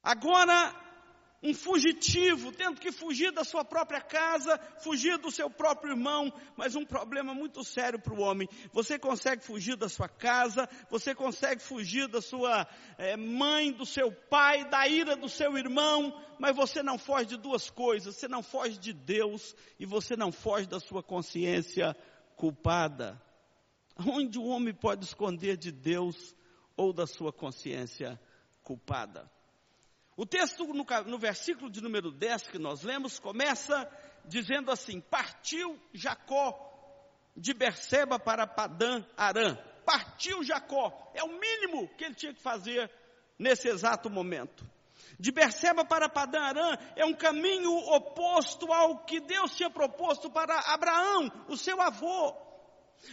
Agora 0.01 0.82
um 1.43 1.53
fugitivo, 1.53 2.53
tendo 2.53 2.79
que 2.79 2.89
fugir 2.89 3.31
da 3.33 3.43
sua 3.43 3.65
própria 3.65 3.99
casa, 3.99 4.57
fugir 4.79 5.17
do 5.17 5.29
seu 5.29 5.49
próprio 5.49 5.91
irmão, 5.91 6.31
mas 6.55 6.73
um 6.73 6.85
problema 6.85 7.33
muito 7.33 7.63
sério 7.65 7.99
para 7.99 8.13
o 8.13 8.21
homem. 8.21 8.47
Você 8.71 8.97
consegue 8.97 9.43
fugir 9.43 9.75
da 9.75 9.89
sua 9.89 10.07
casa, 10.07 10.69
você 10.89 11.13
consegue 11.13 11.61
fugir 11.61 12.07
da 12.07 12.21
sua 12.21 12.65
é, 12.97 13.17
mãe, 13.17 13.73
do 13.73 13.85
seu 13.85 14.09
pai, 14.09 14.63
da 14.69 14.87
ira 14.87 15.17
do 15.17 15.27
seu 15.27 15.57
irmão, 15.57 16.17
mas 16.39 16.55
você 16.55 16.81
não 16.81 16.97
foge 16.97 17.25
de 17.25 17.37
duas 17.37 17.69
coisas: 17.69 18.15
você 18.15 18.27
não 18.29 18.41
foge 18.41 18.77
de 18.77 18.93
Deus 18.93 19.53
e 19.77 19.85
você 19.85 20.15
não 20.15 20.31
foge 20.31 20.65
da 20.65 20.79
sua 20.79 21.03
consciência 21.03 21.93
culpada. 22.37 23.21
Onde 23.97 24.39
o 24.39 24.45
homem 24.45 24.73
pode 24.73 25.03
esconder 25.03 25.57
de 25.57 25.71
Deus 25.71 26.33
ou 26.77 26.93
da 26.93 27.05
sua 27.05 27.33
consciência 27.33 28.19
culpada? 28.63 29.32
O 30.15 30.25
texto 30.25 30.65
no, 30.65 30.85
no, 31.05 31.17
versículo 31.17 31.69
de 31.69 31.81
número 31.81 32.11
10 32.11 32.49
que 32.49 32.59
nós 32.59 32.83
lemos 32.83 33.19
começa 33.19 33.89
dizendo 34.25 34.71
assim: 34.71 35.01
Partiu 35.01 35.79
Jacó 35.93 36.69
de 37.35 37.53
Berseba 37.53 38.19
para 38.19 38.45
Padã 38.45 39.03
Arã. 39.17 39.57
Partiu 39.85 40.43
Jacó, 40.43 41.11
é 41.13 41.23
o 41.23 41.39
mínimo 41.39 41.89
que 41.97 42.05
ele 42.05 42.15
tinha 42.15 42.33
que 42.33 42.41
fazer 42.41 42.89
nesse 43.37 43.67
exato 43.67 44.09
momento. 44.09 44.65
De 45.19 45.31
Berseba 45.31 45.83
para 45.83 46.07
Padã 46.07 46.39
Arã 46.41 46.77
é 46.95 47.05
um 47.05 47.13
caminho 47.13 47.75
oposto 47.75 48.71
ao 48.71 48.99
que 48.99 49.19
Deus 49.19 49.55
tinha 49.55 49.69
proposto 49.69 50.29
para 50.29 50.57
Abraão, 50.73 51.29
o 51.47 51.57
seu 51.57 51.81
avô. 51.81 52.35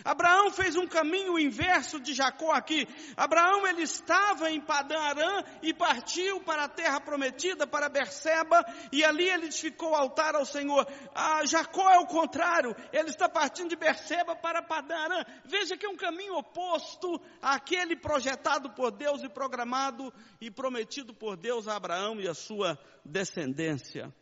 Abraão 0.04 0.50
fez 0.50 0.76
um 0.76 0.86
caminho 0.86 1.38
inverso 1.38 2.00
de 2.00 2.14
Jacó 2.14 2.52
aqui. 2.52 2.86
Abraão 3.16 3.66
ele 3.66 3.82
estava 3.82 4.50
em 4.50 4.60
Padã 4.60 4.98
Arã 4.98 5.42
e 5.62 5.74
partiu 5.74 6.40
para 6.40 6.64
a 6.64 6.68
terra 6.68 7.00
prometida, 7.00 7.66
para 7.66 7.88
Berseba, 7.88 8.64
e 8.92 9.04
ali 9.04 9.28
ele 9.28 9.46
edificou 9.46 9.90
o 9.90 9.94
altar 9.94 10.34
ao 10.34 10.44
Senhor. 10.44 10.86
Ah, 11.14 11.44
Jacó 11.44 11.90
é 11.90 11.98
o 11.98 12.06
contrário, 12.06 12.74
ele 12.92 13.10
está 13.10 13.28
partindo 13.28 13.70
de 13.70 13.76
Berseba 13.76 14.34
para 14.34 14.62
Padã 14.62 14.96
Arã. 14.96 15.24
Veja 15.44 15.76
que 15.76 15.86
é 15.86 15.88
um 15.88 15.96
caminho 15.96 16.36
oposto 16.36 17.20
àquele 17.42 17.96
projetado 17.96 18.70
por 18.70 18.90
Deus 18.90 19.22
e 19.22 19.28
programado 19.28 20.12
e 20.40 20.50
prometido 20.50 21.12
por 21.12 21.36
Deus 21.36 21.68
a 21.68 21.76
Abraão 21.76 22.20
e 22.20 22.28
a 22.28 22.34
sua 22.34 22.78
descendência. 23.04 24.12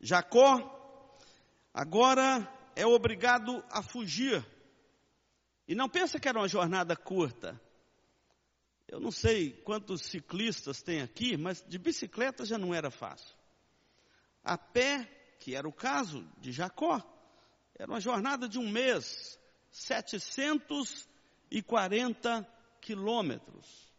Jacó 0.00 0.74
agora 1.74 2.57
é 2.78 2.86
obrigado 2.86 3.62
a 3.68 3.82
fugir. 3.82 4.42
E 5.66 5.74
não 5.74 5.88
pensa 5.88 6.20
que 6.20 6.28
era 6.28 6.38
uma 6.38 6.46
jornada 6.46 6.94
curta. 6.94 7.60
Eu 8.86 9.00
não 9.00 9.10
sei 9.10 9.50
quantos 9.50 10.02
ciclistas 10.02 10.80
tem 10.80 11.02
aqui, 11.02 11.36
mas 11.36 11.60
de 11.66 11.76
bicicleta 11.76 12.46
já 12.46 12.56
não 12.56 12.72
era 12.72 12.88
fácil. 12.88 13.36
A 14.44 14.56
pé, 14.56 15.02
que 15.40 15.56
era 15.56 15.68
o 15.68 15.72
caso 15.72 16.24
de 16.38 16.52
Jacó, 16.52 17.02
era 17.74 17.90
uma 17.90 17.98
jornada 17.98 18.48
de 18.48 18.60
um 18.60 18.70
mês, 18.70 19.40
740 19.72 22.48
quilômetros. 22.80 23.92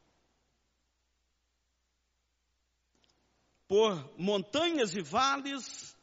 Por 3.67 4.09
montanhas 4.17 4.95
e 4.95 5.01
vales, 5.01 5.97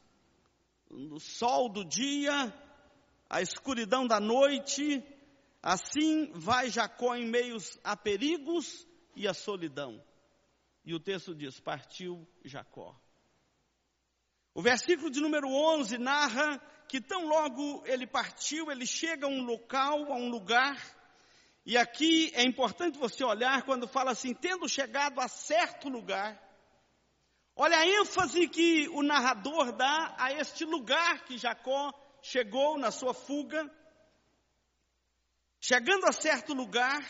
no 0.89 1.19
sol 1.19 1.69
do 1.69 1.83
dia, 1.83 2.53
a 3.29 3.41
escuridão 3.41 4.07
da 4.07 4.19
noite, 4.19 5.03
assim 5.61 6.31
vai 6.33 6.69
Jacó 6.69 7.15
em 7.15 7.27
meios 7.27 7.79
a 7.83 7.95
perigos 7.95 8.87
e 9.15 9.27
a 9.27 9.33
solidão. 9.33 10.03
E 10.85 10.93
o 10.93 10.99
texto 10.99 11.35
diz: 11.35 11.59
partiu 11.59 12.27
Jacó. 12.43 12.95
O 14.53 14.61
versículo 14.61 15.11
de 15.11 15.19
número 15.19 15.47
11 15.49 15.97
narra 15.97 16.57
que 16.87 17.01
tão 17.01 17.27
logo 17.27 17.83
ele 17.85 18.07
partiu, 18.07 18.71
ele 18.71 18.85
chega 18.85 19.27
a 19.27 19.29
um 19.29 19.43
local, 19.43 20.11
a 20.11 20.15
um 20.15 20.29
lugar, 20.29 20.77
e 21.65 21.77
aqui 21.77 22.31
é 22.33 22.43
importante 22.43 22.97
você 22.97 23.25
olhar 23.25 23.63
quando 23.63 23.89
fala 23.89 24.11
assim, 24.11 24.33
tendo 24.33 24.69
chegado 24.69 25.19
a 25.19 25.27
certo 25.27 25.89
lugar. 25.89 26.41
Olha 27.53 27.77
a 27.77 27.85
ênfase 27.85 28.47
que 28.47 28.87
o 28.89 29.03
narrador 29.03 29.73
dá 29.73 30.15
a 30.17 30.31
este 30.31 30.63
lugar 30.63 31.25
que 31.25 31.37
Jacó 31.37 31.91
chegou 32.21 32.77
na 32.77 32.91
sua 32.91 33.13
fuga, 33.13 33.69
chegando 35.59 36.05
a 36.05 36.11
certo 36.11 36.53
lugar, 36.53 37.03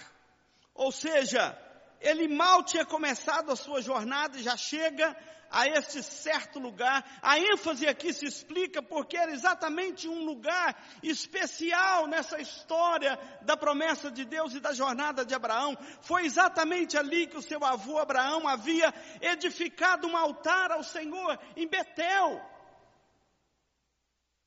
ou 0.74 0.92
seja, 0.92 1.58
ele 2.00 2.28
mal 2.28 2.64
tinha 2.64 2.86
começado 2.86 3.52
a 3.52 3.56
sua 3.56 3.82
jornada 3.82 4.38
e 4.38 4.44
já 4.44 4.56
chega 4.56 5.16
a 5.50 5.68
este 5.68 6.04
certo 6.04 6.60
lugar. 6.60 7.04
A 7.22 7.40
ênfase 7.40 7.88
aqui 7.88 8.14
se 8.14 8.26
explica 8.26 8.82
porque 8.82 9.18
era 9.18 9.32
exatamente 9.32 10.08
um 10.08 10.26
lugar 10.26 10.76
especial 11.02 12.08
nessa 12.08 12.40
história 12.40 13.18
da 13.42 13.56
promessa 13.56 14.12
de 14.12 14.26
Deus 14.26 14.54
e 14.54 14.60
da 14.60 14.74
jornada 14.74 15.26
de 15.26 15.34
Abraão. 15.34 15.78
Foi 16.02 16.26
exatamente 16.26 16.98
ali 16.98 17.28
que 17.28 17.38
o 17.38 17.42
seu 17.42 17.64
avô 17.64 17.98
Abraão 17.98 18.48
havia 18.48 18.94
edificado 19.22 20.08
um 20.08 20.18
altar 20.18 20.72
ao 20.72 20.84
Senhor 20.84 21.40
em 21.56 21.68
Betel 21.68 22.57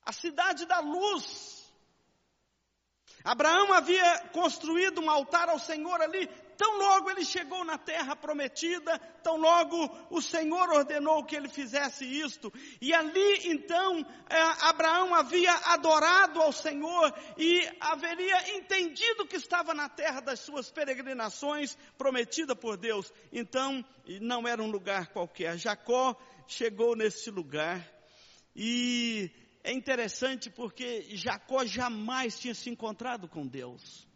a 0.05 0.11
cidade 0.11 0.65
da 0.65 0.79
luz. 0.79 1.61
Abraão 3.23 3.71
havia 3.71 4.29
construído 4.33 4.99
um 4.99 5.09
altar 5.09 5.47
ao 5.47 5.59
Senhor 5.59 6.01
ali, 6.01 6.27
tão 6.57 6.77
logo 6.77 7.09
ele 7.09 7.23
chegou 7.23 7.63
na 7.63 7.77
terra 7.77 8.15
prometida, 8.15 8.97
tão 9.23 9.37
logo 9.37 9.89
o 10.09 10.21
Senhor 10.21 10.69
ordenou 10.69 11.23
que 11.23 11.35
ele 11.35 11.47
fizesse 11.47 12.03
isto. 12.03 12.51
E 12.79 12.93
ali 12.93 13.49
então 13.51 13.99
é, 14.29 14.41
Abraão 14.61 15.13
havia 15.13 15.53
adorado 15.65 16.41
ao 16.41 16.51
Senhor 16.51 17.13
e 17.37 17.67
haveria 17.79 18.57
entendido 18.57 19.27
que 19.27 19.35
estava 19.35 19.73
na 19.73 19.87
terra 19.87 20.19
das 20.19 20.39
suas 20.39 20.71
peregrinações 20.71 21.77
prometida 21.97 22.55
por 22.55 22.75
Deus. 22.75 23.13
Então 23.31 23.85
não 24.19 24.47
era 24.47 24.63
um 24.63 24.71
lugar 24.71 25.07
qualquer. 25.07 25.57
Jacó 25.57 26.15
chegou 26.47 26.95
nesse 26.95 27.29
lugar 27.29 27.87
e 28.55 29.31
é 29.63 29.71
interessante 29.71 30.49
porque 30.49 31.05
Jacó 31.15 31.65
jamais 31.65 32.39
tinha 32.39 32.53
se 32.53 32.69
encontrado 32.69 33.27
com 33.27 33.45
Deus. 33.45 34.07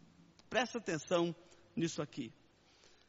Presta 0.48 0.78
atenção 0.78 1.34
nisso 1.74 2.02
aqui. 2.02 2.32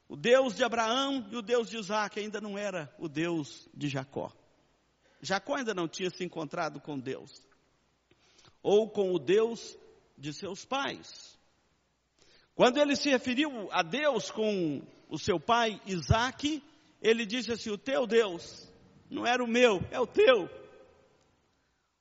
O 0.08 0.15
Deus 0.15 0.56
de 0.56 0.63
Abraão 0.63 1.27
e 1.32 1.36
o 1.36 1.41
Deus 1.41 1.70
de 1.70 1.77
Isaac 1.77 2.20
ainda 2.20 2.39
não 2.39 2.58
era 2.58 2.94
o 2.98 3.10
Deus 3.10 3.67
de 3.74 3.88
Jacó. 3.89 4.32
Jacó 5.22 5.56
ainda 5.56 5.74
não 5.74 5.88
tinha 5.88 6.10
se 6.10 6.24
encontrado 6.24 6.79
com 6.79 6.98
Deus. 6.98 7.46
Ou 8.62 8.89
com 8.89 9.13
o 9.13 9.20
Deus 9.20 9.77
de 10.17 10.34
seus 10.34 10.63
pais. 10.63 11.38
Quando 12.56 12.77
ele 12.77 12.96
se 12.96 13.10
referiu 13.10 13.70
a 13.72 13.84
Deus 13.84 14.32
com 14.32 14.82
o 15.10 15.17
seu 15.17 15.39
pai 15.39 15.82
Isaac, 15.86 16.63
ele 17.01 17.25
disse 17.25 17.51
assim: 17.51 17.70
O 17.70 17.77
teu 17.77 18.08
Deus 18.08 18.72
não 19.10 19.25
era 19.25 19.44
o 19.44 19.48
meu, 19.48 19.79
é 19.91 20.00
o 20.00 20.08
teu. 20.08 20.50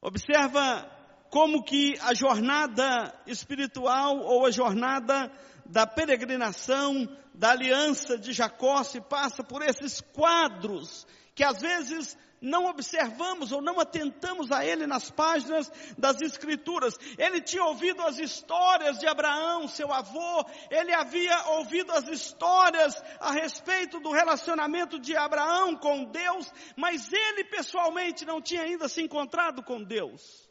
Observa 0.00 0.90
como 1.30 1.64
que 1.64 1.98
a 2.00 2.14
jornada 2.14 3.12
espiritual 3.26 4.18
ou 4.18 4.46
a 4.46 4.50
jornada 4.50 5.30
da 5.64 5.86
peregrinação, 5.86 7.08
da 7.34 7.50
aliança 7.50 8.16
de 8.16 8.32
Jacó 8.32 8.82
se 8.82 9.00
passa 9.00 9.42
por 9.42 9.62
esses 9.62 10.00
quadros 10.00 11.06
que 11.36 11.44
às 11.44 11.60
vezes 11.60 12.18
não 12.40 12.64
observamos 12.66 13.52
ou 13.52 13.60
não 13.60 13.78
atentamos 13.78 14.50
a 14.50 14.64
ele 14.64 14.86
nas 14.86 15.10
páginas 15.10 15.70
das 15.96 16.20
Escrituras. 16.22 16.96
Ele 17.18 17.40
tinha 17.42 17.64
ouvido 17.64 18.02
as 18.02 18.18
histórias 18.18 18.98
de 18.98 19.06
Abraão, 19.06 19.68
seu 19.68 19.92
avô, 19.92 20.44
ele 20.70 20.94
havia 20.94 21.48
ouvido 21.50 21.92
as 21.92 22.08
histórias 22.08 23.02
a 23.20 23.32
respeito 23.32 24.00
do 24.00 24.10
relacionamento 24.10 24.98
de 24.98 25.14
Abraão 25.14 25.76
com 25.76 26.04
Deus, 26.04 26.50
mas 26.74 27.12
ele 27.12 27.44
pessoalmente 27.44 28.24
não 28.24 28.40
tinha 28.40 28.62
ainda 28.62 28.88
se 28.88 29.02
encontrado 29.02 29.62
com 29.62 29.82
Deus. 29.82 30.46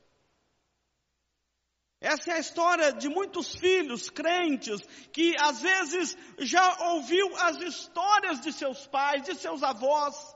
Essa 1.99 2.33
é 2.33 2.35
a 2.35 2.39
história 2.39 2.93
de 2.93 3.09
muitos 3.09 3.55
filhos 3.55 4.11
crentes 4.11 4.79
que 5.11 5.33
às 5.39 5.61
vezes 5.61 6.15
já 6.37 6.91
ouviu 6.91 7.35
as 7.37 7.57
histórias 7.57 8.39
de 8.41 8.53
seus 8.53 8.85
pais, 8.85 9.23
de 9.23 9.33
seus 9.33 9.63
avós, 9.63 10.34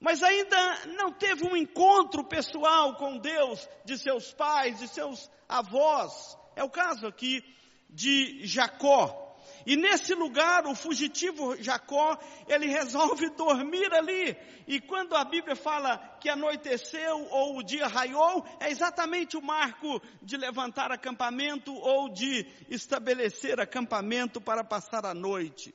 mas 0.00 0.22
ainda 0.22 0.86
não 0.98 1.12
teve 1.12 1.46
um 1.46 1.56
encontro 1.56 2.22
pessoal 2.24 2.96
com 2.96 3.18
Deus 3.18 3.68
de 3.84 3.98
seus 3.98 4.32
pais, 4.32 4.78
de 4.78 4.88
seus 4.88 5.30
avós. 5.48 6.36
É 6.54 6.62
o 6.62 6.70
caso 6.70 7.06
aqui 7.06 7.42
de 7.88 8.46
Jacó. 8.46 9.24
E 9.64 9.76
nesse 9.76 10.14
lugar, 10.14 10.66
o 10.66 10.74
fugitivo 10.74 11.56
Jacó, 11.60 12.18
ele 12.46 12.66
resolve 12.66 13.30
dormir 13.34 13.92
ali. 13.92 14.36
E 14.66 14.80
quando 14.80 15.16
a 15.16 15.24
Bíblia 15.24 15.56
fala 15.56 15.98
que 16.20 16.28
anoiteceu 16.28 17.26
ou 17.30 17.58
o 17.58 17.62
dia 17.62 17.86
raiou, 17.86 18.44
é 18.60 18.70
exatamente 18.70 19.36
o 19.36 19.42
marco 19.42 20.00
de 20.22 20.36
levantar 20.36 20.92
acampamento 20.92 21.72
ou 21.74 22.08
de 22.08 22.46
estabelecer 22.68 23.60
acampamento 23.60 24.40
para 24.40 24.62
passar 24.62 25.04
a 25.04 25.14
noite. 25.14 25.74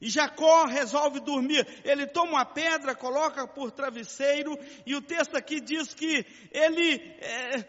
E 0.00 0.08
Jacó 0.08 0.66
resolve 0.66 1.20
dormir. 1.20 1.66
Ele 1.84 2.06
toma 2.06 2.32
uma 2.32 2.44
pedra, 2.44 2.94
coloca 2.94 3.46
por 3.46 3.70
travesseiro, 3.70 4.58
e 4.84 4.94
o 4.94 5.02
texto 5.02 5.36
aqui 5.36 5.60
diz 5.60 5.94
que 5.94 6.26
ele 6.50 6.94
é, 7.20 7.64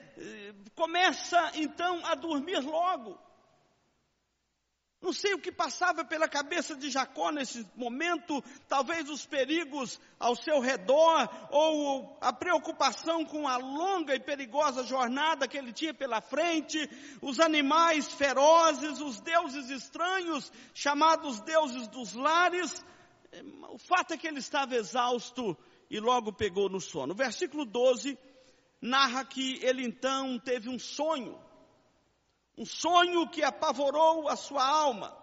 começa 0.75 1.51
então 1.55 2.05
a 2.05 2.15
dormir 2.15 2.60
logo. 2.60 3.26
Não 5.00 5.13
sei 5.13 5.36
o 5.36 5.39
que 5.39 5.51
passava 5.51 6.04
pela 6.04 6.27
cabeça 6.27 6.75
de 6.75 6.89
Jacó 6.89 7.32
nesse 7.32 7.66
momento, 7.75 8.44
talvez 8.68 9.08
os 9.10 9.27
perigos 9.27 10.00
ao 10.20 10.36
seu 10.36 10.60
redor, 10.60 11.30
ou 11.51 12.18
a 12.20 12.34
preocupação 12.34 13.24
com 13.24 13.48
a 13.48 13.58
longa 13.58 14.16
e 14.16 14.20
perigosa 14.20 14.84
jornada 14.84 15.48
que 15.48 15.56
ele 15.56 15.72
tinha 15.72 15.94
pela 15.94 16.20
frente, 16.20 16.89
os 17.22 17.39
animais 17.39 18.12
ferozes, 18.13 19.00
os 19.00 19.20
deuses 19.22 19.70
estranhos, 19.70 20.51
chamados 20.74 21.42
deuses 21.42 21.88
dos 21.88 22.13
lares. 22.13 22.84
O 23.70 23.77
fato 23.77 24.16
é 24.16 24.18
que 24.18 24.27
ele 24.27 24.39
estava 24.39 24.75
exausto 24.75 25.56
e 25.92 26.00
logo 26.00 26.34
pegou 26.34 26.70
no 26.70 26.82
sono. 26.82 27.13
O 27.13 27.16
versículo 27.16 27.66
12 27.66 28.18
narra 28.82 29.24
que 29.24 29.63
ele 29.63 29.86
então 29.86 30.39
teve 30.39 30.70
um 30.70 30.80
sonho 30.80 31.38
um 32.58 32.66
sonho 32.66 33.28
que 33.30 33.44
apavorou 33.44 34.28
a 34.28 34.36
sua 34.36 34.66
alma. 34.66 35.16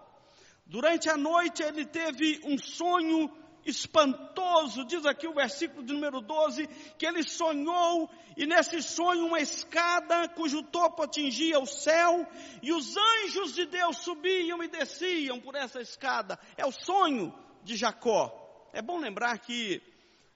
Durante 0.64 1.10
a 1.10 1.16
noite 1.16 1.62
ele 1.62 1.84
teve 1.84 2.40
um 2.44 2.56
sonho 2.56 3.30
espantoso, 3.66 4.84
diz 4.84 5.04
aqui 5.06 5.26
o 5.26 5.34
versículo 5.34 5.82
de 5.82 5.92
número 5.92 6.20
12, 6.20 6.66
que 6.98 7.06
ele 7.06 7.22
sonhou, 7.22 8.10
e 8.36 8.46
nesse 8.46 8.82
sonho 8.82 9.26
uma 9.26 9.40
escada 9.40 10.28
cujo 10.28 10.62
topo 10.62 11.02
atingia 11.02 11.58
o 11.58 11.66
céu, 11.66 12.26
e 12.62 12.72
os 12.72 12.94
anjos 12.96 13.54
de 13.54 13.66
Deus 13.66 13.98
subiam 13.98 14.62
e 14.62 14.68
desciam 14.68 15.40
por 15.40 15.54
essa 15.54 15.80
escada. 15.80 16.38
É 16.56 16.66
o 16.66 16.72
sonho 16.72 17.34
de 17.62 17.76
Jacó. 17.76 18.68
É 18.72 18.82
bom 18.82 18.98
lembrar 18.98 19.38
que 19.38 19.82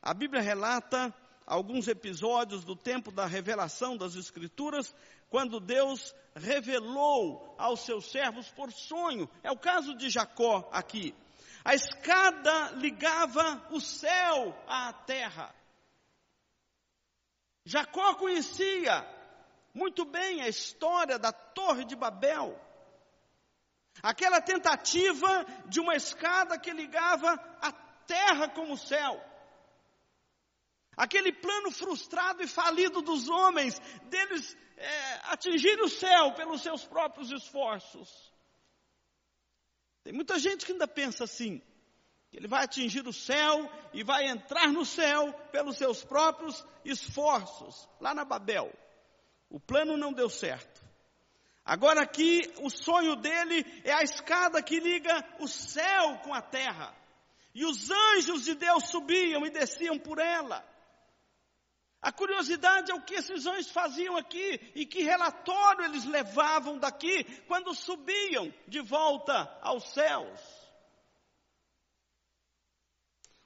a 0.01 0.15
Bíblia 0.15 0.41
relata 0.41 1.15
alguns 1.47 1.89
episódios 1.89 2.63
do 2.65 2.77
tempo 2.77 3.11
da 3.11 3.27
revelação 3.27 3.97
das 3.97 4.15
Escrituras, 4.15 4.95
quando 5.29 5.61
Deus 5.61 6.15
revelou 6.35 7.55
aos 7.59 7.81
seus 7.81 8.11
servos 8.11 8.49
por 8.51 8.73
sonho. 8.73 9.29
É 9.43 9.51
o 9.51 9.59
caso 9.59 9.95
de 9.95 10.09
Jacó 10.09 10.69
aqui. 10.73 11.15
A 11.65 11.75
escada 11.75 12.71
ligava 12.73 13.67
o 13.71 13.81
céu 13.81 14.57
à 14.67 14.93
terra. 14.93 15.55
Jacó 17.65 18.15
conhecia 18.15 19.07
muito 19.75 20.05
bem 20.05 20.41
a 20.41 20.49
história 20.49 21.19
da 21.19 21.31
Torre 21.31 21.85
de 21.85 21.95
Babel. 21.95 22.59
Aquela 24.03 24.41
tentativa 24.41 25.45
de 25.67 25.81
uma 25.81 25.95
escada 25.95 26.59
que 26.59 26.73
ligava 26.73 27.33
a 27.61 27.73
terra 28.07 28.49
com 28.49 28.73
o 28.73 28.79
céu. 28.79 29.23
Aquele 30.99 31.31
plano 31.31 31.71
frustrado 31.71 32.43
e 32.43 32.49
falido 32.49 33.01
dos 33.01 33.29
homens, 33.29 33.81
deles 34.07 34.57
é, 34.77 35.21
atingir 35.31 35.81
o 35.81 35.89
céu 35.89 36.33
pelos 36.33 36.61
seus 36.61 36.85
próprios 36.85 37.31
esforços. 37.31 38.33
Tem 40.03 40.13
muita 40.13 40.41
gente 40.41 40.67
que 40.67 40.73
ainda 40.73 40.89
pensa 40.89 41.23
assim, 41.23 41.63
ele 42.33 42.49
vai 42.49 42.65
atingir 42.65 43.07
o 43.07 43.13
céu 43.13 43.71
e 43.93 44.03
vai 44.03 44.27
entrar 44.27 44.73
no 44.73 44.85
céu 44.85 45.33
pelos 45.53 45.77
seus 45.77 46.03
próprios 46.05 46.67
esforços, 46.85 47.89
lá 48.01 48.13
na 48.13 48.25
Babel. 48.25 48.77
O 49.49 49.61
plano 49.61 49.97
não 49.97 50.13
deu 50.13 50.29
certo. 50.29 50.85
Agora 51.65 52.03
aqui, 52.03 52.53
o 52.61 52.71
sonho 52.71 53.15
dele 53.15 53.65
é 53.85 53.93
a 53.93 54.03
escada 54.03 54.61
que 54.61 54.81
liga 54.81 55.25
o 55.39 55.47
céu 55.47 56.19
com 56.25 56.35
a 56.35 56.43
terra. 56.43 56.93
E 57.55 57.65
os 57.65 57.89
anjos 57.89 58.45
de 58.45 58.57
Deus 58.57 58.89
subiam 58.89 59.47
e 59.47 59.51
desciam 59.51 59.97
por 59.97 60.19
ela. 60.19 60.67
A 62.01 62.13
curiosidade 62.13 62.93
é 62.93 62.95
o 62.95 63.03
que 63.03 63.15
esses 63.15 63.45
anjos 63.45 63.71
faziam 63.71 64.17
aqui 64.17 64.73
e 64.75 64.87
que 64.87 65.03
relatório 65.03 65.85
eles 65.85 66.05
levavam 66.05 66.79
daqui 66.79 67.25
quando 67.47 67.75
subiam 67.75 68.53
de 68.69 68.81
volta 68.81 69.59
aos 69.61 69.85
céus. 69.93 70.41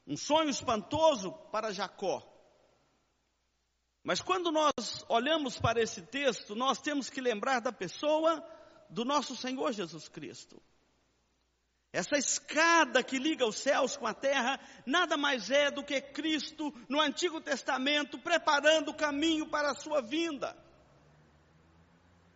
Um 0.07 0.17
sonho 0.17 0.51
espantoso 0.51 1.33
para 1.51 1.73
Jacó. 1.73 2.23
Mas 4.05 4.21
quando 4.21 4.51
nós 4.51 5.05
olhamos 5.09 5.59
para 5.59 5.81
esse 5.81 6.03
texto, 6.03 6.55
nós 6.55 6.81
temos 6.81 7.09
que 7.09 7.21
lembrar 7.21 7.61
da 7.61 7.73
pessoa 7.73 8.45
do 8.91 9.05
nosso 9.05 9.35
Senhor 9.35 9.73
Jesus 9.73 10.09
Cristo. 10.09 10.61
Essa 11.92 12.16
escada 12.16 13.02
que 13.02 13.18
liga 13.18 13.46
os 13.46 13.59
céus 13.59 13.98
com 13.98 14.07
a 14.07 14.14
terra, 14.14 14.59
nada 14.87 15.18
mais 15.18 15.50
é 15.50 15.70
do 15.70 15.85
que 15.85 16.00
Cristo 16.00 16.72
no 16.88 16.98
Antigo 16.98 17.38
Testamento 17.38 18.18
preparando 18.18 18.90
o 18.90 18.96
caminho 18.96 19.46
para 19.50 19.72
a 19.72 19.74
sua 19.74 20.00
vinda. 20.00 20.57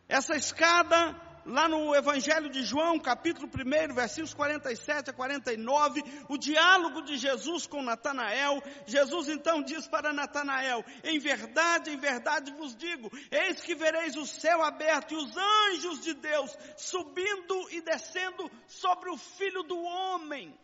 Essa 0.06 0.36
escada 0.36 1.18
lá 1.46 1.68
no 1.68 1.94
Evangelho 1.94 2.50
de 2.50 2.64
João, 2.64 2.98
capítulo 2.98 3.48
1, 3.48 3.94
versículos 3.94 4.34
47 4.34 5.10
a 5.10 5.12
49, 5.12 6.02
o 6.28 6.36
diálogo 6.36 7.02
de 7.02 7.16
Jesus 7.16 7.66
com 7.66 7.82
Natanael. 7.82 8.62
Jesus 8.86 9.28
então 9.28 9.62
diz 9.62 9.86
para 9.86 10.12
Natanael: 10.12 10.84
Em 11.04 11.18
verdade, 11.18 11.90
em 11.90 11.96
verdade 11.96 12.52
vos 12.52 12.74
digo, 12.74 13.10
eis 13.30 13.60
que 13.60 13.74
vereis 13.74 14.16
o 14.16 14.26
céu 14.26 14.62
aberto 14.62 15.12
e 15.12 15.16
os 15.16 15.36
anjos 15.36 16.00
de 16.02 16.14
Deus 16.14 16.56
subindo 16.76 17.70
e 17.70 17.80
descendo 17.80 18.50
sobre 18.66 19.10
o 19.10 19.16
filho 19.16 19.62
do 19.62 19.80
homem 19.80 20.54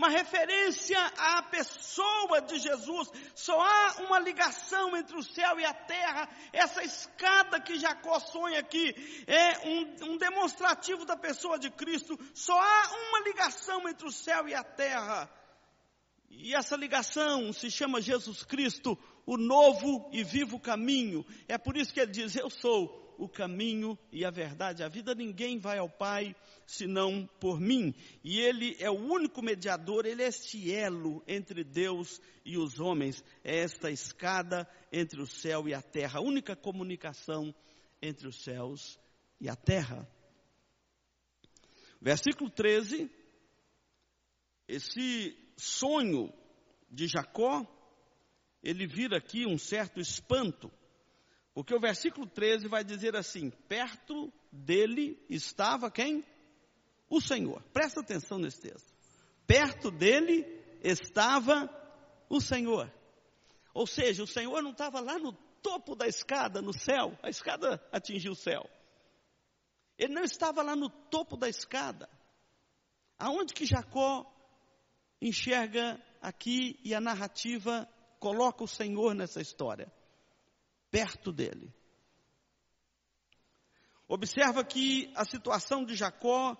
uma 0.00 0.08
referência 0.08 0.98
à 1.18 1.42
pessoa 1.42 2.40
de 2.40 2.58
Jesus. 2.58 3.10
Só 3.34 3.60
há 3.60 3.96
uma 4.06 4.18
ligação 4.18 4.96
entre 4.96 5.14
o 5.14 5.22
céu 5.22 5.60
e 5.60 5.64
a 5.64 5.74
terra. 5.74 6.26
Essa 6.54 6.82
escada 6.82 7.60
que 7.60 7.78
Jacó 7.78 8.18
sonha 8.18 8.60
aqui 8.60 8.94
é 9.26 9.68
um, 9.68 10.12
um 10.12 10.16
demonstrativo 10.16 11.04
da 11.04 11.18
pessoa 11.18 11.58
de 11.58 11.70
Cristo. 11.70 12.18
Só 12.32 12.58
há 12.58 12.90
uma 13.10 13.20
ligação 13.20 13.86
entre 13.86 14.08
o 14.08 14.12
céu 14.12 14.48
e 14.48 14.54
a 14.54 14.64
terra. 14.64 15.30
E 16.30 16.54
essa 16.54 16.76
ligação 16.76 17.52
se 17.52 17.70
chama 17.70 18.00
Jesus 18.00 18.42
Cristo, 18.42 18.98
o 19.26 19.36
novo 19.36 20.08
e 20.14 20.24
vivo 20.24 20.58
caminho. 20.58 21.26
É 21.46 21.58
por 21.58 21.76
isso 21.76 21.92
que 21.92 22.00
ele 22.00 22.12
diz: 22.12 22.34
Eu 22.36 22.48
sou 22.48 23.09
o 23.20 23.28
caminho 23.28 23.98
e 24.10 24.24
a 24.24 24.30
verdade. 24.30 24.82
A 24.82 24.88
vida 24.88 25.14
ninguém 25.14 25.58
vai 25.58 25.76
ao 25.78 25.90
Pai 25.90 26.34
senão 26.66 27.28
por 27.38 27.60
mim. 27.60 27.94
E 28.24 28.40
Ele 28.40 28.74
é 28.80 28.88
o 28.90 28.94
único 28.94 29.42
mediador, 29.42 30.06
Ele 30.06 30.22
é 30.22 30.28
este 30.28 30.72
elo 30.72 31.22
entre 31.28 31.62
Deus 31.62 32.18
e 32.46 32.56
os 32.56 32.80
homens. 32.80 33.22
É 33.44 33.58
esta 33.58 33.90
escada 33.90 34.66
entre 34.90 35.20
o 35.20 35.26
céu 35.26 35.68
e 35.68 35.74
a 35.74 35.82
terra, 35.82 36.18
a 36.18 36.22
única 36.22 36.56
comunicação 36.56 37.54
entre 38.00 38.26
os 38.26 38.42
céus 38.42 38.98
e 39.38 39.50
a 39.50 39.54
terra. 39.54 40.08
Versículo 42.00 42.50
13. 42.50 43.10
Esse 44.66 45.36
sonho 45.58 46.32
de 46.90 47.06
Jacó, 47.06 47.66
ele 48.62 48.86
vira 48.86 49.18
aqui 49.18 49.44
um 49.46 49.58
certo 49.58 50.00
espanto. 50.00 50.72
Porque 51.52 51.74
o 51.74 51.80
versículo 51.80 52.26
13 52.26 52.68
vai 52.68 52.84
dizer 52.84 53.16
assim: 53.16 53.50
perto 53.68 54.32
dele 54.52 55.18
estava 55.28 55.90
quem? 55.90 56.24
O 57.08 57.20
Senhor. 57.20 57.62
Presta 57.72 58.00
atenção 58.00 58.38
nesse 58.38 58.60
texto. 58.60 58.92
Perto 59.46 59.90
dele 59.90 60.44
estava 60.82 61.68
o 62.28 62.40
Senhor. 62.40 62.92
Ou 63.74 63.86
seja, 63.86 64.22
o 64.22 64.26
Senhor 64.26 64.62
não 64.62 64.70
estava 64.70 65.00
lá 65.00 65.18
no 65.18 65.32
topo 65.62 65.94
da 65.94 66.06
escada, 66.06 66.62
no 66.62 66.72
céu, 66.72 67.18
a 67.22 67.28
escada 67.28 67.82
atingiu 67.92 68.32
o 68.32 68.36
céu. 68.36 68.68
Ele 69.98 70.14
não 70.14 70.24
estava 70.24 70.62
lá 70.62 70.74
no 70.74 70.88
topo 70.88 71.36
da 71.36 71.48
escada. 71.48 72.08
Aonde 73.18 73.52
que 73.52 73.66
Jacó 73.66 74.24
enxerga 75.20 76.00
aqui 76.22 76.80
e 76.82 76.94
a 76.94 77.00
narrativa 77.00 77.86
coloca 78.18 78.64
o 78.64 78.68
Senhor 78.68 79.14
nessa 79.14 79.40
história? 79.40 79.92
Perto 80.90 81.32
dele. 81.32 81.72
Observa 84.08 84.64
que 84.64 85.12
a 85.14 85.24
situação 85.24 85.84
de 85.84 85.94
Jacó, 85.94 86.56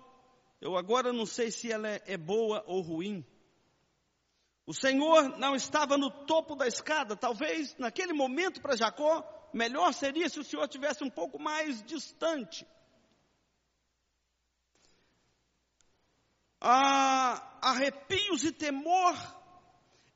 eu 0.61 0.77
agora 0.77 1.11
não 1.11 1.25
sei 1.25 1.51
se 1.51 1.71
ela 1.71 1.89
é, 1.89 2.01
é 2.05 2.17
boa 2.17 2.63
ou 2.65 2.81
ruim. 2.81 3.25
O 4.65 4.73
Senhor 4.73 5.37
não 5.37 5.53
estava 5.55 5.97
no 5.97 6.09
topo 6.25 6.55
da 6.55 6.65
escada, 6.65 7.15
talvez 7.15 7.75
naquele 7.77 8.13
momento 8.13 8.61
para 8.61 8.77
Jacó, 8.77 9.21
melhor 9.53 9.93
seria 9.93 10.29
se 10.29 10.39
o 10.39 10.43
Senhor 10.43 10.67
tivesse 10.67 11.03
um 11.03 11.09
pouco 11.09 11.37
mais 11.37 11.83
distante. 11.83 12.65
Ah, 16.61 17.59
arrepios 17.61 18.43
e 18.43 18.51
temor 18.51 19.40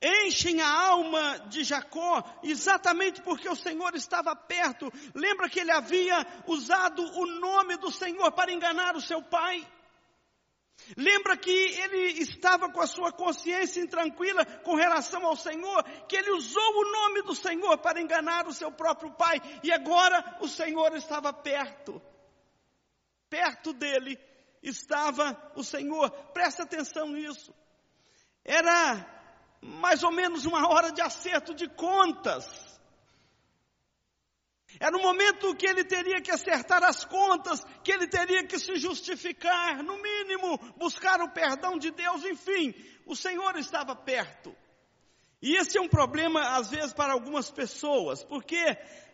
enchem 0.02 0.62
a 0.62 0.70
alma 0.70 1.40
de 1.48 1.64
Jacó, 1.64 2.24
exatamente 2.44 3.22
porque 3.22 3.50
o 3.50 3.56
Senhor 3.56 3.96
estava 3.96 4.36
perto. 4.36 4.92
Lembra 5.14 5.50
que 5.50 5.60
ele 5.60 5.72
havia 5.72 6.26
usado 6.48 7.02
o 7.02 7.26
nome 7.40 7.78
do 7.78 7.92
Senhor 7.92 8.32
para 8.32 8.52
enganar 8.52 8.96
o 8.96 9.02
seu 9.02 9.22
pai? 9.22 9.66
Lembra 10.98 11.38
que 11.38 11.50
ele 11.50 12.22
estava 12.22 12.70
com 12.70 12.82
a 12.82 12.88
sua 12.88 13.12
consciência 13.12 13.82
intranquila 13.82 14.46
com 14.46 14.76
relação 14.76 15.26
ao 15.26 15.36
Senhor, 15.36 15.84
que 16.08 16.16
ele 16.16 16.32
usou 16.32 16.62
o 16.62 16.92
nome 16.92 17.22
do 17.24 17.34
Senhor 17.34 17.78
para 17.78 18.02
enganar 18.02 18.46
o 18.46 18.54
seu 18.54 18.72
próprio 18.72 19.12
pai, 19.12 19.42
e 19.64 19.72
agora 19.72 20.38
o 20.42 20.48
Senhor 20.48 20.96
estava 20.96 21.34
perto. 21.34 22.02
Perto 23.30 23.74
dele 23.74 24.20
estava 24.62 25.52
o 25.56 25.64
Senhor. 25.64 26.10
Presta 26.34 26.64
atenção 26.64 27.08
nisso. 27.08 27.54
Era 28.44 29.15
mais 29.66 30.04
ou 30.04 30.12
menos 30.12 30.46
uma 30.46 30.70
hora 30.70 30.92
de 30.92 31.02
acerto 31.02 31.54
de 31.54 31.68
contas. 31.68 32.46
Era 34.80 34.96
um 34.96 35.02
momento 35.02 35.56
que 35.56 35.66
ele 35.66 35.84
teria 35.84 36.22
que 36.22 36.32
acertar 36.32 36.84
as 36.84 37.06
contas, 37.06 37.64
que 37.84 37.92
ele 37.92 38.08
teria 38.08 38.46
que 38.46 38.60
se 38.60 38.76
justificar, 38.76 39.82
no 39.82 40.02
mínimo, 40.02 40.58
buscar 40.78 41.22
o 41.22 41.32
perdão 41.32 41.78
de 41.78 41.92
Deus, 41.92 42.24
enfim, 42.26 42.74
o 43.06 43.16
Senhor 43.16 43.58
estava 43.58 43.96
perto. 43.96 44.56
E 45.42 45.56
esse 45.56 45.78
é 45.78 45.82
um 45.82 45.88
problema, 45.88 46.58
às 46.58 46.70
vezes, 46.70 46.94
para 46.94 47.14
algumas 47.14 47.50
pessoas, 47.50 48.24
porque, 48.24 48.64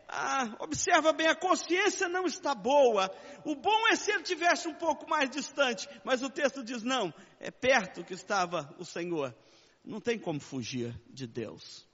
ah, 0.07 0.55
observa 0.59 1.13
bem, 1.13 1.27
a 1.27 1.35
consciência 1.35 2.09
não 2.09 2.25
está 2.25 2.55
boa. 2.55 3.11
O 3.45 3.55
bom 3.55 3.87
é 3.89 3.95
se 3.95 4.11
ele 4.11 4.23
tivesse 4.23 4.67
um 4.67 4.73
pouco 4.73 5.07
mais 5.07 5.29
distante, 5.29 5.87
mas 6.03 6.23
o 6.23 6.29
texto 6.29 6.63
diz: 6.63 6.83
não, 6.83 7.13
é 7.39 7.51
perto 7.51 8.03
que 8.03 8.13
estava 8.13 8.73
o 8.79 8.85
Senhor. 8.85 9.35
Não 9.83 9.99
tem 9.99 10.17
como 10.17 10.39
fugir 10.39 10.99
de 11.09 11.25
Deus. 11.25 11.87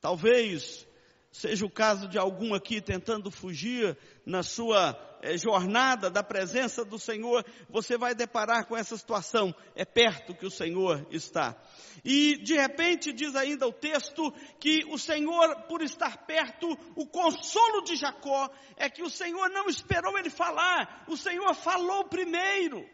Talvez 0.00 0.86
seja 1.32 1.64
o 1.64 1.70
caso 1.70 2.08
de 2.08 2.18
algum 2.18 2.54
aqui 2.54 2.80
tentando 2.80 3.30
fugir 3.30 3.96
na 4.26 4.42
sua 4.42 4.98
é, 5.22 5.36
jornada 5.36 6.10
da 6.10 6.22
presença 6.22 6.84
do 6.84 6.98
Senhor, 6.98 7.44
você 7.68 7.96
vai 7.96 8.14
deparar 8.14 8.66
com 8.66 8.76
essa 8.76 8.96
situação. 8.96 9.54
É 9.74 9.84
perto 9.84 10.34
que 10.34 10.46
o 10.46 10.50
Senhor 10.50 11.06
está. 11.10 11.56
E 12.04 12.36
de 12.42 12.54
repente 12.54 13.12
diz 13.12 13.36
ainda 13.36 13.66
o 13.66 13.72
texto 13.72 14.32
que 14.58 14.84
o 14.90 14.98
Senhor, 14.98 15.62
por 15.68 15.82
estar 15.82 16.26
perto, 16.26 16.66
o 16.96 17.06
consolo 17.06 17.82
de 17.82 17.96
Jacó 17.96 18.48
é 18.76 18.88
que 18.88 19.02
o 19.02 19.10
Senhor 19.10 19.48
não 19.50 19.66
esperou 19.66 20.18
ele 20.18 20.30
falar, 20.30 21.04
o 21.06 21.16
Senhor 21.16 21.54
falou 21.54 22.04
primeiro. 22.04 22.84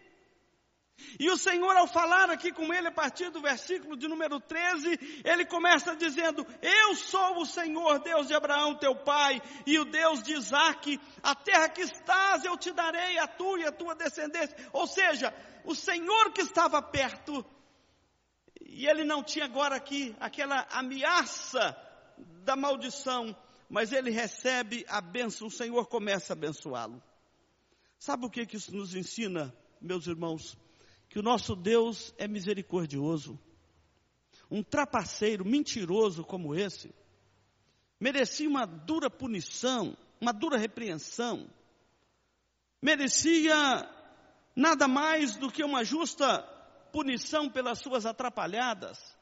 E 1.18 1.30
o 1.30 1.36
Senhor, 1.36 1.76
ao 1.76 1.86
falar 1.86 2.30
aqui 2.30 2.50
com 2.50 2.72
ele, 2.72 2.88
a 2.88 2.92
partir 2.92 3.30
do 3.30 3.40
versículo 3.40 3.96
de 3.96 4.08
número 4.08 4.40
13, 4.40 5.22
ele 5.24 5.44
começa 5.44 5.94
dizendo: 5.94 6.46
Eu 6.62 6.94
sou 6.94 7.40
o 7.40 7.46
Senhor, 7.46 7.98
Deus 8.00 8.26
de 8.26 8.34
Abraão, 8.34 8.74
teu 8.74 8.94
pai, 8.94 9.40
e 9.66 9.78
o 9.78 9.84
Deus 9.84 10.22
de 10.22 10.32
Isaac, 10.32 10.98
a 11.22 11.34
terra 11.34 11.68
que 11.68 11.82
estás 11.82 12.44
eu 12.44 12.56
te 12.56 12.72
darei, 12.72 13.18
a 13.18 13.26
tua 13.26 13.60
e 13.60 13.66
a 13.66 13.72
tua 13.72 13.94
descendência. 13.94 14.56
Ou 14.72 14.86
seja, 14.86 15.34
o 15.64 15.74
Senhor 15.74 16.32
que 16.32 16.40
estava 16.40 16.80
perto, 16.80 17.44
e 18.60 18.86
ele 18.86 19.04
não 19.04 19.22
tinha 19.22 19.44
agora 19.44 19.76
aqui 19.76 20.16
aquela 20.18 20.66
ameaça 20.70 21.76
da 22.42 22.56
maldição, 22.56 23.36
mas 23.68 23.92
ele 23.92 24.10
recebe 24.10 24.84
a 24.88 25.00
bênção, 25.00 25.48
o 25.48 25.50
Senhor 25.50 25.86
começa 25.88 26.32
a 26.32 26.36
abençoá-lo. 26.36 27.02
Sabe 27.98 28.26
o 28.26 28.30
que, 28.30 28.46
que 28.46 28.56
isso 28.56 28.74
nos 28.74 28.94
ensina, 28.94 29.54
meus 29.80 30.06
irmãos? 30.06 30.56
Que 31.08 31.18
o 31.18 31.22
nosso 31.22 31.54
Deus 31.54 32.14
é 32.18 32.28
misericordioso. 32.28 33.38
Um 34.50 34.62
trapaceiro 34.62 35.44
mentiroso 35.44 36.24
como 36.24 36.54
esse 36.54 36.94
merecia 37.98 38.48
uma 38.48 38.66
dura 38.66 39.10
punição, 39.10 39.96
uma 40.20 40.32
dura 40.32 40.56
repreensão. 40.56 41.50
Merecia 42.80 43.88
nada 44.54 44.86
mais 44.86 45.36
do 45.36 45.50
que 45.50 45.64
uma 45.64 45.84
justa 45.84 46.42
punição 46.92 47.48
pelas 47.48 47.78
suas 47.78 48.06
atrapalhadas. 48.06 49.15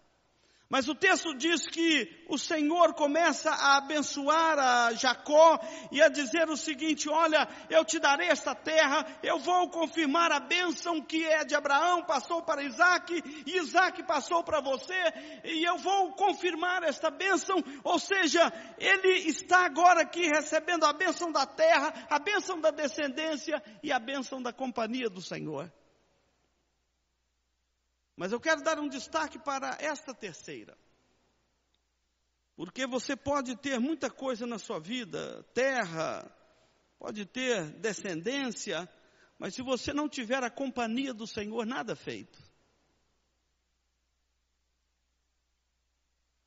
Mas 0.74 0.88
o 0.88 0.94
texto 0.96 1.32
diz 1.36 1.68
que 1.68 2.24
o 2.28 2.36
Senhor 2.36 2.94
começa 2.94 3.48
a 3.48 3.76
abençoar 3.76 4.58
a 4.58 4.92
Jacó 4.92 5.56
e 5.92 6.02
a 6.02 6.08
dizer 6.08 6.50
o 6.50 6.56
seguinte: 6.56 7.08
Olha, 7.08 7.48
eu 7.70 7.84
te 7.84 8.00
darei 8.00 8.26
esta 8.26 8.56
terra, 8.56 9.06
eu 9.22 9.38
vou 9.38 9.70
confirmar 9.70 10.32
a 10.32 10.40
bênção 10.40 11.00
que 11.00 11.24
é 11.24 11.44
de 11.44 11.54
Abraão, 11.54 12.02
passou 12.02 12.42
para 12.42 12.64
Isaac, 12.64 13.22
e 13.46 13.56
Isaac 13.56 14.02
passou 14.02 14.42
para 14.42 14.60
você, 14.60 15.00
e 15.44 15.62
eu 15.62 15.78
vou 15.78 16.10
confirmar 16.14 16.82
esta 16.82 17.08
bênção. 17.08 17.62
Ou 17.84 18.00
seja, 18.00 18.52
ele 18.76 19.28
está 19.28 19.64
agora 19.66 20.00
aqui 20.00 20.26
recebendo 20.26 20.82
a 20.86 20.92
bênção 20.92 21.30
da 21.30 21.46
terra, 21.46 21.94
a 22.10 22.18
bênção 22.18 22.60
da 22.60 22.72
descendência 22.72 23.62
e 23.80 23.92
a 23.92 24.00
bênção 24.00 24.42
da 24.42 24.52
companhia 24.52 25.08
do 25.08 25.22
Senhor. 25.22 25.70
Mas 28.16 28.32
eu 28.32 28.40
quero 28.40 28.62
dar 28.62 28.78
um 28.78 28.88
destaque 28.88 29.38
para 29.38 29.76
esta 29.80 30.14
terceira. 30.14 30.76
Porque 32.56 32.86
você 32.86 33.16
pode 33.16 33.56
ter 33.56 33.80
muita 33.80 34.08
coisa 34.08 34.46
na 34.46 34.58
sua 34.58 34.78
vida, 34.78 35.42
terra, 35.52 36.30
pode 36.98 37.26
ter 37.26 37.64
descendência, 37.80 38.88
mas 39.38 39.54
se 39.54 39.62
você 39.62 39.92
não 39.92 40.08
tiver 40.08 40.44
a 40.44 40.50
companhia 40.50 41.12
do 41.12 41.26
Senhor, 41.26 41.66
nada 41.66 41.96
feito. 41.96 42.40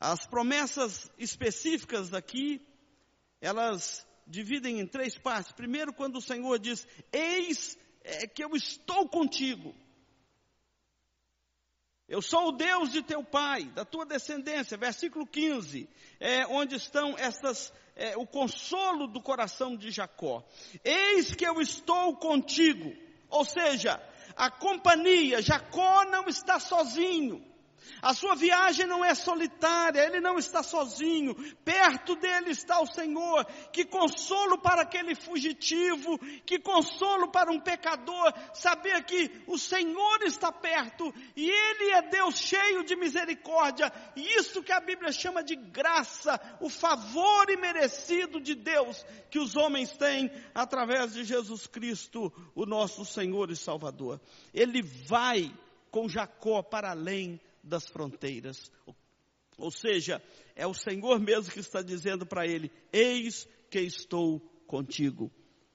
As 0.00 0.26
promessas 0.26 1.10
específicas 1.18 2.08
daqui, 2.08 2.66
elas 3.40 4.06
dividem 4.26 4.80
em 4.80 4.86
três 4.86 5.18
partes. 5.18 5.52
Primeiro, 5.52 5.92
quando 5.92 6.16
o 6.16 6.22
Senhor 6.22 6.58
diz: 6.58 6.86
Eis 7.12 7.76
é, 8.02 8.26
que 8.26 8.42
eu 8.42 8.54
estou 8.54 9.08
contigo. 9.08 9.74
Eu 12.08 12.22
sou 12.22 12.48
o 12.48 12.52
Deus 12.52 12.90
de 12.90 13.02
teu 13.02 13.22
pai, 13.22 13.64
da 13.64 13.84
tua 13.84 14.06
descendência. 14.06 14.78
Versículo 14.78 15.26
15, 15.26 15.86
é, 16.18 16.46
onde 16.46 16.74
estão 16.74 17.14
estas, 17.18 17.70
é, 17.94 18.16
o 18.16 18.26
consolo 18.26 19.06
do 19.06 19.20
coração 19.20 19.76
de 19.76 19.90
Jacó. 19.90 20.42
Eis 20.82 21.34
que 21.34 21.46
eu 21.46 21.60
estou 21.60 22.16
contigo. 22.16 22.96
Ou 23.28 23.44
seja, 23.44 24.00
a 24.34 24.50
companhia, 24.50 25.42
Jacó 25.42 26.06
não 26.06 26.28
está 26.28 26.58
sozinho. 26.58 27.44
A 28.00 28.14
sua 28.14 28.34
viagem 28.34 28.86
não 28.86 29.04
é 29.04 29.14
solitária, 29.14 30.00
ele 30.00 30.20
não 30.20 30.38
está 30.38 30.62
sozinho, 30.62 31.34
perto 31.64 32.14
dele 32.16 32.50
está 32.50 32.80
o 32.80 32.86
Senhor. 32.86 33.44
Que 33.72 33.84
consolo 33.84 34.58
para 34.58 34.82
aquele 34.82 35.14
fugitivo, 35.14 36.18
que 36.44 36.58
consolo 36.58 37.30
para 37.30 37.50
um 37.50 37.60
pecador, 37.60 38.32
saber 38.54 39.04
que 39.04 39.30
o 39.46 39.58
Senhor 39.58 40.22
está 40.22 40.52
perto 40.52 41.12
e 41.36 41.48
ele 41.48 41.90
é 41.92 42.02
Deus 42.02 42.36
cheio 42.36 42.84
de 42.84 42.96
misericórdia. 42.96 43.92
E 44.16 44.22
isso 44.38 44.62
que 44.62 44.72
a 44.72 44.80
Bíblia 44.80 45.12
chama 45.12 45.42
de 45.42 45.56
graça, 45.56 46.40
o 46.60 46.68
favor 46.68 47.50
imerecido 47.50 48.40
de 48.40 48.54
Deus 48.54 49.04
que 49.30 49.38
os 49.38 49.56
homens 49.56 49.92
têm 49.92 50.30
através 50.54 51.12
de 51.12 51.24
Jesus 51.24 51.66
Cristo, 51.66 52.32
o 52.54 52.64
nosso 52.64 53.04
Senhor 53.04 53.50
e 53.50 53.56
Salvador. 53.56 54.20
Ele 54.52 54.82
vai 54.82 55.52
com 55.90 56.08
Jacó 56.08 56.62
para 56.62 56.90
além 56.90 57.40
das 57.62 57.86
fronteiras. 57.86 58.70
Ou 59.56 59.70
seja, 59.70 60.22
é 60.54 60.66
o 60.66 60.74
Senhor 60.74 61.18
mesmo 61.18 61.52
que 61.52 61.60
está 61.60 61.82
dizendo 61.82 62.24
para 62.24 62.46
ele: 62.46 62.70
Eis 62.92 63.48
que 63.70 63.80
estou 63.80 64.40
contigo. 64.66 65.30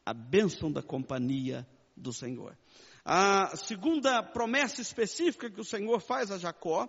A 0.06 0.14
bênção 0.14 0.72
da 0.72 0.82
companhia 0.82 1.68
do 1.96 2.12
Senhor. 2.12 2.58
A 3.06 3.56
segunda 3.56 4.24
promessa 4.24 4.82
específica 4.82 5.50
que 5.50 5.60
o 5.60 5.66
Senhor 5.66 6.00
faz 6.02 6.32
a 6.32 6.38
Jacó, 6.38 6.88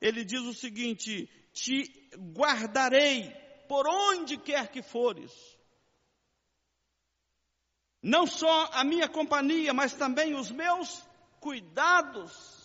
ele 0.00 0.24
diz 0.24 0.40
o 0.40 0.54
seguinte: 0.54 1.28
Te 1.52 2.10
guardarei 2.34 3.30
por 3.68 3.86
onde 3.86 4.36
quer 4.36 4.70
que 4.70 4.82
fores. 4.82 5.32
Não 8.02 8.26
só 8.26 8.70
a 8.72 8.82
minha 8.82 9.08
companhia, 9.08 9.72
mas 9.72 9.94
também 9.94 10.34
os 10.34 10.50
meus 10.50 11.06
cuidados 11.38 12.61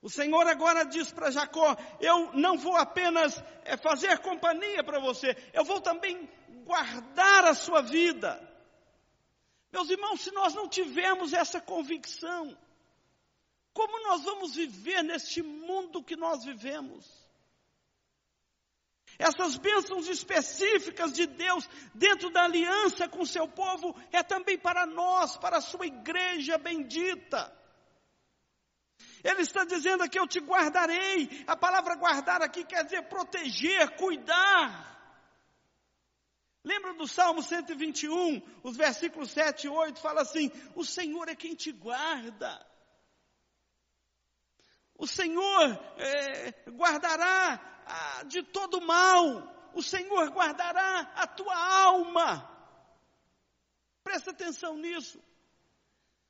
o 0.00 0.08
Senhor 0.08 0.46
agora 0.46 0.84
diz 0.84 1.10
para 1.10 1.30
Jacó: 1.30 1.76
Eu 2.00 2.32
não 2.32 2.56
vou 2.56 2.76
apenas 2.76 3.42
é, 3.64 3.76
fazer 3.76 4.18
companhia 4.18 4.84
para 4.84 5.00
você, 5.00 5.36
eu 5.52 5.64
vou 5.64 5.80
também 5.80 6.28
guardar 6.64 7.44
a 7.44 7.54
sua 7.54 7.82
vida. 7.82 8.46
Meus 9.72 9.90
irmãos, 9.90 10.20
se 10.20 10.30
nós 10.30 10.54
não 10.54 10.68
tivermos 10.68 11.32
essa 11.32 11.60
convicção, 11.60 12.56
como 13.72 14.02
nós 14.04 14.22
vamos 14.22 14.54
viver 14.54 15.02
neste 15.02 15.42
mundo 15.42 16.02
que 16.02 16.16
nós 16.16 16.44
vivemos? 16.44 17.06
Essas 19.18 19.56
bênçãos 19.56 20.08
específicas 20.08 21.12
de 21.12 21.26
Deus 21.26 21.68
dentro 21.92 22.30
da 22.30 22.44
aliança 22.44 23.08
com 23.08 23.22
o 23.22 23.26
seu 23.26 23.48
povo 23.48 23.96
é 24.12 24.22
também 24.22 24.56
para 24.56 24.86
nós, 24.86 25.36
para 25.36 25.56
a 25.56 25.60
sua 25.60 25.86
igreja 25.86 26.56
bendita. 26.56 27.57
Ele 29.28 29.42
está 29.42 29.64
dizendo 29.64 30.02
aqui: 30.02 30.18
Eu 30.18 30.26
te 30.26 30.40
guardarei. 30.40 31.44
A 31.46 31.54
palavra 31.54 31.96
guardar 31.96 32.40
aqui 32.42 32.64
quer 32.64 32.82
dizer 32.84 33.02
proteger, 33.08 33.96
cuidar. 33.96 34.96
Lembra 36.64 36.94
do 36.94 37.06
Salmo 37.06 37.42
121, 37.42 38.42
os 38.62 38.76
versículos 38.76 39.30
7 39.30 39.66
e 39.66 39.70
8, 39.70 40.00
fala 40.00 40.22
assim: 40.22 40.50
O 40.74 40.82
Senhor 40.82 41.28
é 41.28 41.36
quem 41.36 41.54
te 41.54 41.70
guarda. 41.72 42.66
o 44.96 45.06
Senhor 45.06 45.78
é, 45.98 46.50
guardará 46.70 47.82
ah, 47.86 48.22
de 48.24 48.42
todo 48.42 48.80
mal, 48.80 49.70
o 49.74 49.82
Senhor 49.82 50.30
guardará 50.30 51.12
a 51.14 51.26
tua 51.26 51.56
alma. 51.84 52.48
Presta 54.02 54.30
atenção 54.30 54.76
nisso. 54.76 55.22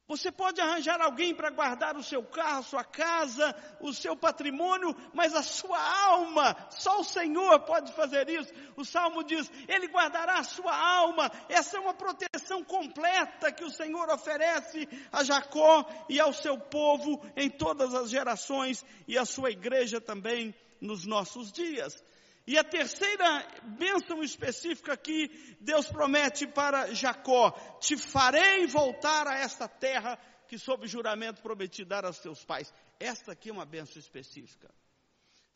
Você 0.09 0.33
pode 0.33 0.59
arranjar 0.59 1.03
alguém 1.03 1.35
para 1.35 1.51
guardar 1.51 1.95
o 1.95 2.03
seu 2.03 2.23
carro, 2.23 2.63
sua 2.63 2.83
casa, 2.83 3.55
o 3.79 3.93
seu 3.93 4.17
patrimônio, 4.17 4.97
mas 5.13 5.35
a 5.35 5.43
sua 5.43 5.79
alma, 5.79 6.57
só 6.71 7.01
o 7.01 7.05
Senhor 7.05 7.61
pode 7.61 7.93
fazer 7.93 8.27
isso. 8.31 8.51
O 8.75 8.87
salmo 8.87 9.23
diz: 9.23 9.51
Ele 9.69 9.87
guardará 9.87 10.39
a 10.39 10.45
sua 10.45 10.75
alma. 10.75 11.31
Essa 11.47 11.77
é 11.77 11.81
uma 11.81 11.93
proteção 11.93 12.65
completa 12.65 13.53
que 13.53 13.65
o 13.65 13.71
Senhor 13.71 14.09
oferece 14.09 14.89
a 15.13 15.23
Jacó 15.23 15.85
e 16.09 16.19
ao 16.19 16.33
seu 16.33 16.59
povo 16.59 17.23
em 17.37 17.51
todas 17.51 17.95
as 17.95 18.09
gerações 18.09 18.83
e 19.07 19.19
à 19.19 19.27
sua 19.27 19.51
igreja 19.51 20.01
também 20.01 20.55
nos 20.81 21.05
nossos 21.05 21.53
dias. 21.53 22.03
E 22.49 22.57
a 22.57 22.65
terceira 22.65 23.47
bênção 23.77 24.23
específica 24.23 24.97
que 24.97 25.29
Deus 25.61 25.87
promete 25.87 26.47
para 26.47 26.95
Jacó: 26.95 27.51
te 27.79 27.95
farei 27.95 28.67
voltar 28.67 29.27
a 29.27 29.37
esta 29.37 29.69
terra 29.69 30.19
que, 30.49 30.59
sob 30.59 30.87
juramento, 30.87 31.43
prometi 31.43 31.85
dar 31.85 32.07
aos 32.07 32.19
teus 32.21 32.43
pais. 32.47 32.73
Esta 32.99 33.33
aqui 33.33 33.51
é 33.51 33.53
uma 33.53 33.67
bênção 33.67 34.01
específica. 34.01 34.75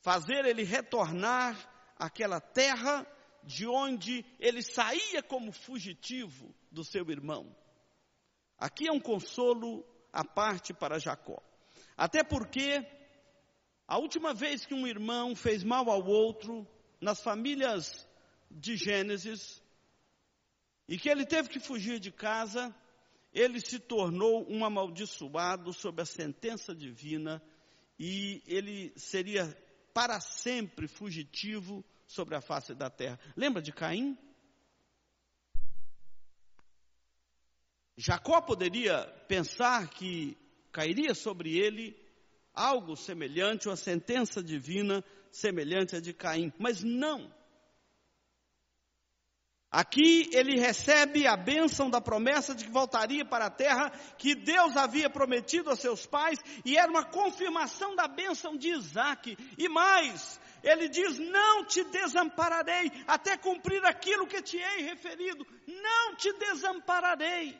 Fazer 0.02 0.44
ele 0.44 0.64
retornar 0.64 1.56
àquela 1.98 2.42
terra 2.42 3.06
de 3.42 3.66
onde 3.66 4.22
ele 4.38 4.60
saía 4.60 5.22
como 5.22 5.50
fugitivo 5.50 6.54
do 6.70 6.84
seu 6.84 7.08
irmão. 7.10 7.56
Aqui 8.58 8.86
é 8.86 8.92
um 8.92 9.00
consolo 9.00 9.82
à 10.12 10.22
parte 10.22 10.74
para 10.74 10.98
Jacó. 10.98 11.42
Até 11.96 12.22
porque 12.22 12.86
a 13.88 13.96
última 13.96 14.34
vez 14.34 14.66
que 14.66 14.74
um 14.74 14.86
irmão 14.86 15.34
fez 15.34 15.64
mal 15.64 15.88
ao 15.90 16.04
outro, 16.06 16.68
nas 17.02 17.20
famílias 17.20 18.08
de 18.48 18.76
Gênesis, 18.76 19.60
e 20.86 20.96
que 20.96 21.08
ele 21.08 21.26
teve 21.26 21.48
que 21.48 21.58
fugir 21.58 21.98
de 21.98 22.12
casa, 22.12 22.74
ele 23.34 23.60
se 23.60 23.80
tornou 23.80 24.46
um 24.48 24.64
amaldiçoado 24.64 25.72
sob 25.72 26.00
a 26.00 26.06
sentença 26.06 26.72
divina 26.72 27.42
e 27.98 28.40
ele 28.46 28.92
seria 28.96 29.56
para 29.92 30.20
sempre 30.20 30.86
fugitivo 30.86 31.84
sobre 32.06 32.36
a 32.36 32.40
face 32.40 32.72
da 32.74 32.88
terra. 32.88 33.18
Lembra 33.36 33.60
de 33.60 33.72
Caim? 33.72 34.16
Jacó 37.96 38.40
poderia 38.40 39.04
pensar 39.26 39.88
que 39.90 40.36
cairia 40.70 41.14
sobre 41.14 41.58
ele 41.58 41.96
algo 42.54 42.96
semelhante, 42.96 43.68
uma 43.68 43.76
sentença 43.76 44.42
divina 44.42 45.04
semelhante 45.32 45.96
à 45.96 46.00
de 46.00 46.12
Caim, 46.12 46.52
mas 46.58 46.82
não. 46.82 47.32
Aqui 49.70 50.28
ele 50.34 50.60
recebe 50.60 51.26
a 51.26 51.34
bênção 51.34 51.88
da 51.88 51.98
promessa 51.98 52.54
de 52.54 52.66
que 52.66 52.70
voltaria 52.70 53.24
para 53.24 53.46
a 53.46 53.50
terra 53.50 53.90
que 54.18 54.34
Deus 54.34 54.76
havia 54.76 55.08
prometido 55.08 55.70
a 55.70 55.76
seus 55.76 56.04
pais, 56.04 56.38
e 56.62 56.76
era 56.76 56.90
uma 56.90 57.06
confirmação 57.06 57.96
da 57.96 58.06
bênção 58.06 58.54
de 58.54 58.68
Isaac. 58.68 59.34
E 59.56 59.68
mais, 59.70 60.38
ele 60.62 60.90
diz: 60.90 61.18
Não 61.18 61.64
te 61.64 61.82
desampararei, 61.84 62.92
até 63.06 63.38
cumprir 63.38 63.82
aquilo 63.86 64.26
que 64.26 64.42
te 64.42 64.58
hei 64.58 64.82
referido, 64.82 65.46
não 65.66 66.16
te 66.16 66.30
desampararei. 66.34 67.58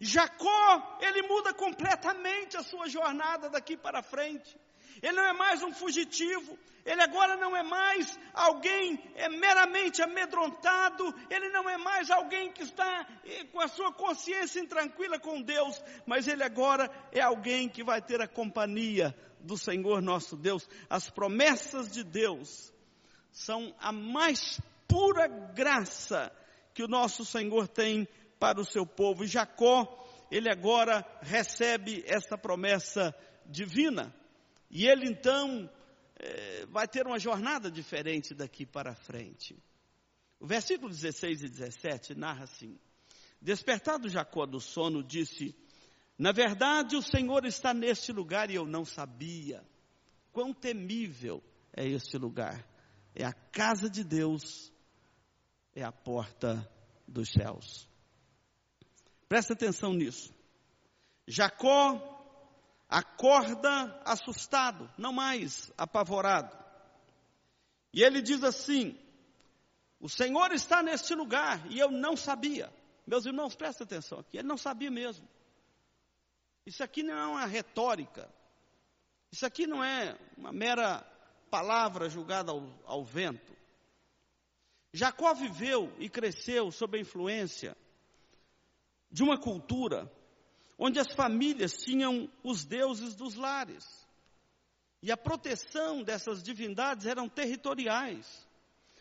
Jacó, 0.00 0.98
ele 1.02 1.28
muda 1.28 1.52
completamente 1.52 2.56
a 2.56 2.62
sua 2.62 2.88
jornada 2.88 3.50
daqui 3.50 3.76
para 3.76 4.02
frente. 4.02 4.58
Ele 5.02 5.12
não 5.12 5.24
é 5.24 5.32
mais 5.32 5.62
um 5.62 5.72
fugitivo, 5.72 6.58
ele 6.84 7.02
agora 7.02 7.36
não 7.36 7.54
é 7.54 7.62
mais 7.62 8.18
alguém 8.32 8.98
é 9.14 9.28
meramente 9.28 10.00
amedrontado, 10.00 11.14
ele 11.28 11.50
não 11.50 11.68
é 11.68 11.76
mais 11.76 12.10
alguém 12.10 12.50
que 12.50 12.62
está 12.62 13.06
eh, 13.24 13.44
com 13.52 13.60
a 13.60 13.68
sua 13.68 13.92
consciência 13.92 14.60
intranquila 14.60 15.18
com 15.18 15.42
Deus, 15.42 15.82
mas 16.06 16.26
ele 16.26 16.42
agora 16.42 16.90
é 17.12 17.20
alguém 17.20 17.68
que 17.68 17.84
vai 17.84 18.00
ter 18.00 18.22
a 18.22 18.26
companhia 18.28 19.14
do 19.40 19.56
Senhor 19.58 20.00
nosso 20.00 20.36
Deus. 20.36 20.68
As 20.88 21.10
promessas 21.10 21.90
de 21.90 22.02
Deus 22.02 22.72
são 23.30 23.74
a 23.78 23.92
mais 23.92 24.60
pura 24.86 25.28
graça 25.28 26.32
que 26.72 26.82
o 26.82 26.88
nosso 26.88 27.24
Senhor 27.24 27.68
tem 27.68 28.08
para 28.38 28.60
o 28.60 28.64
seu 28.64 28.86
povo. 28.86 29.24
E 29.24 29.26
Jacó, 29.26 30.06
ele 30.30 30.50
agora 30.50 31.04
recebe 31.20 32.02
essa 32.06 32.38
promessa 32.38 33.14
divina. 33.44 34.14
E 34.70 34.86
ele 34.86 35.06
então 35.08 35.70
é, 36.16 36.66
vai 36.66 36.86
ter 36.86 37.06
uma 37.06 37.18
jornada 37.18 37.70
diferente 37.70 38.34
daqui 38.34 38.66
para 38.66 38.94
frente. 38.94 39.56
O 40.40 40.46
versículo 40.46 40.90
16 40.90 41.42
e 41.42 41.48
17 41.48 42.14
narra 42.14 42.44
assim: 42.44 42.78
Despertado 43.40 44.08
Jacó 44.08 44.46
do 44.46 44.60
sono, 44.60 45.02
disse: 45.02 45.54
Na 46.18 46.32
verdade, 46.32 46.96
o 46.96 47.02
Senhor 47.02 47.44
está 47.44 47.72
neste 47.72 48.12
lugar 48.12 48.50
e 48.50 48.56
eu 48.56 48.66
não 48.66 48.84
sabia. 48.84 49.64
Quão 50.32 50.52
temível 50.52 51.42
é 51.72 51.86
este 51.86 52.18
lugar! 52.18 52.66
É 53.14 53.24
a 53.24 53.32
casa 53.32 53.90
de 53.90 54.04
Deus, 54.04 54.72
é 55.74 55.82
a 55.82 55.90
porta 55.90 56.68
dos 57.06 57.30
céus. 57.32 57.88
Presta 59.28 59.54
atenção 59.54 59.92
nisso. 59.92 60.32
Jacó 61.26 62.17
acorda 62.88 64.00
assustado, 64.04 64.90
não 64.96 65.12
mais 65.12 65.70
apavorado. 65.76 66.56
E 67.92 68.02
ele 68.02 68.22
diz 68.22 68.42
assim: 68.42 68.98
O 70.00 70.08
Senhor 70.08 70.52
está 70.52 70.82
neste 70.82 71.14
lugar 71.14 71.70
e 71.70 71.78
eu 71.78 71.90
não 71.90 72.16
sabia. 72.16 72.72
Meus 73.06 73.26
irmãos, 73.26 73.54
presta 73.54 73.84
atenção 73.84 74.20
aqui, 74.20 74.38
ele 74.38 74.48
não 74.48 74.56
sabia 74.56 74.90
mesmo. 74.90 75.28
Isso 76.64 76.82
aqui 76.82 77.02
não 77.02 77.16
é 77.16 77.26
uma 77.26 77.46
retórica. 77.46 78.28
Isso 79.30 79.44
aqui 79.44 79.66
não 79.66 79.82
é 79.82 80.18
uma 80.36 80.52
mera 80.52 81.00
palavra 81.50 82.08
julgada 82.08 82.52
ao, 82.52 82.62
ao 82.84 83.04
vento. 83.04 83.56
Jacó 84.92 85.34
viveu 85.34 85.92
e 85.98 86.08
cresceu 86.08 86.70
sob 86.70 86.96
a 86.96 87.00
influência 87.00 87.76
de 89.10 89.22
uma 89.22 89.38
cultura 89.38 90.10
onde 90.78 91.00
as 91.00 91.12
famílias 91.12 91.72
tinham 91.72 92.30
os 92.42 92.64
deuses 92.64 93.16
dos 93.16 93.34
lares. 93.34 94.06
E 95.02 95.10
a 95.10 95.16
proteção 95.16 96.02
dessas 96.02 96.42
divindades 96.42 97.06
eram 97.06 97.28
territoriais. 97.28 98.46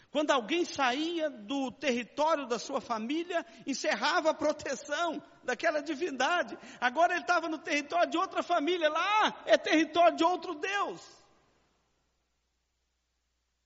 Quando 0.10 0.32
alguém 0.32 0.64
saía 0.66 1.30
do 1.30 1.72
território 1.72 2.48
da 2.48 2.58
sua 2.58 2.80
família, 2.80 3.46
encerrava 3.66 4.32
a 4.32 4.34
proteção 4.34 5.22
daquela 5.44 5.82
divindade. 5.82 6.58
Agora 6.80 7.14
ele 7.14 7.22
estava 7.22 7.50
no 7.50 7.58
território 7.60 8.10
de 8.10 8.18
outra 8.18 8.42
família, 8.42 8.90
lá 8.90 9.44
é 9.46 9.58
território 9.58 10.16
de 10.16 10.24
outro 10.24 10.56
Deus. 10.56 11.18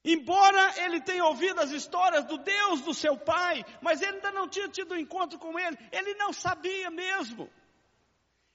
Embora 0.04 0.84
ele 0.84 1.00
tenha 1.00 1.24
ouvido 1.26 1.60
as 1.62 1.70
histórias 1.70 2.26
do 2.26 2.38
Deus 2.40 2.82
do 2.82 2.94
seu 2.94 3.16
pai, 3.16 3.64
mas 3.82 4.02
ele 4.02 4.16
ainda 4.16 4.32
não 4.32 4.48
tinha 4.48 4.68
tido 4.68 4.96
um 4.96 4.98
encontro 4.98 5.38
com 5.38 5.60
ele, 5.60 5.78
ele 5.92 6.16
não 6.16 6.34
sabia 6.34 6.90
mesmo. 6.90 7.48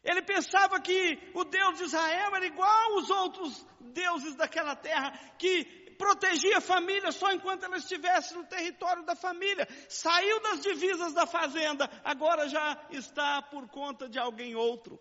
Ele 0.06 0.22
pensava 0.22 0.80
que 0.80 1.18
o 1.34 1.44
Deus 1.44 1.78
de 1.78 1.84
Israel 1.84 2.36
era 2.36 2.46
igual 2.46 2.92
aos 2.92 3.10
outros 3.10 3.66
deuses 3.80 4.36
daquela 4.36 4.76
terra, 4.76 5.12
que 5.36 5.64
protegia 5.98 6.58
a 6.58 6.60
família 6.60 7.10
só 7.10 7.32
enquanto 7.32 7.64
ela 7.64 7.76
estivesse 7.76 8.34
no 8.34 8.44
território 8.44 9.02
da 9.04 9.16
família. 9.16 9.66
Saiu 9.88 10.40
das 10.40 10.60
divisas 10.60 11.12
da 11.12 11.26
fazenda, 11.26 11.90
agora 12.04 12.48
já 12.48 12.86
está 12.90 13.42
por 13.42 13.68
conta 13.68 14.08
de 14.08 14.18
alguém 14.18 14.54
outro. 14.54 14.98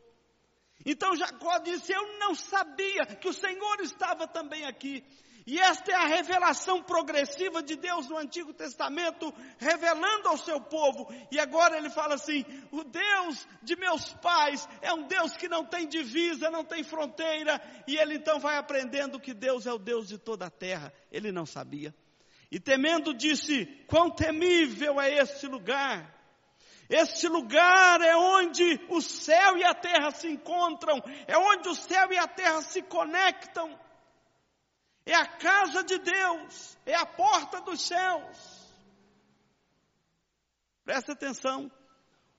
Então 0.86 1.16
Jacó 1.16 1.58
disse: 1.60 1.92
Eu 1.92 2.20
não 2.20 2.36
sabia 2.36 3.06
que 3.06 3.28
o 3.28 3.34
Senhor 3.34 3.82
estava 3.82 4.28
também 4.28 4.66
aqui. 4.66 5.04
E 5.48 5.60
esta 5.60 5.92
é 5.92 5.96
a 5.96 6.08
revelação 6.08 6.82
progressiva 6.82 7.62
de 7.62 7.76
Deus 7.76 8.10
no 8.10 8.18
Antigo 8.18 8.52
Testamento, 8.52 9.32
revelando 9.60 10.28
ao 10.28 10.38
seu 10.38 10.60
povo. 10.60 11.08
E 11.32 11.40
agora 11.40 11.78
ele 11.78 11.90
fala 11.90 12.16
assim: 12.16 12.44
o 12.72 12.84
Deus 12.84 13.48
de 13.62 13.76
meus 13.76 14.12
pais 14.14 14.68
é 14.82 14.92
um 14.92 15.04
Deus 15.04 15.38
que 15.38 15.48
não 15.48 15.64
tem 15.64 15.88
divisa, 15.88 16.50
não 16.50 16.64
tem 16.64 16.84
fronteira. 16.84 17.62
E 17.88 17.96
ele 17.96 18.16
então 18.16 18.40
vai 18.40 18.58
aprendendo 18.58 19.20
que 19.20 19.34
Deus 19.34 19.68
é 19.68 19.74
o 19.74 19.78
Deus 19.78 20.08
de 20.08 20.18
toda 20.18 20.48
a 20.48 20.52
terra. 20.52 20.92
Ele 21.12 21.32
não 21.32 21.46
sabia. 21.46 21.94
E 22.52 22.60
temendo 22.60 23.14
disse: 23.14 23.66
quão 23.88 24.10
temível 24.10 25.00
é 25.00 25.18
este 25.18 25.46
lugar! 25.46 26.15
Este 26.90 27.28
lugar 27.28 28.02
é 28.02 28.16
onde 28.16 28.86
o 28.90 29.02
céu 29.02 29.58
e 29.58 29.64
a 29.64 29.74
terra 29.74 30.12
se 30.12 30.28
encontram, 30.28 31.02
é 31.28 31.38
onde 31.38 31.70
o 31.70 31.76
céu 31.76 32.12
e 32.12 32.18
a 32.18 32.28
terra 32.28 32.62
se 32.62 32.82
conectam 32.84 33.78
é 35.06 35.14
a 35.14 35.26
casa 35.26 35.84
de 35.84 36.00
Deus, 36.00 36.78
é 36.86 36.96
a 36.96 37.06
porta 37.06 37.62
dos 37.62 37.80
céus. 37.82 38.66
Presta 40.84 41.14
atenção, 41.14 41.72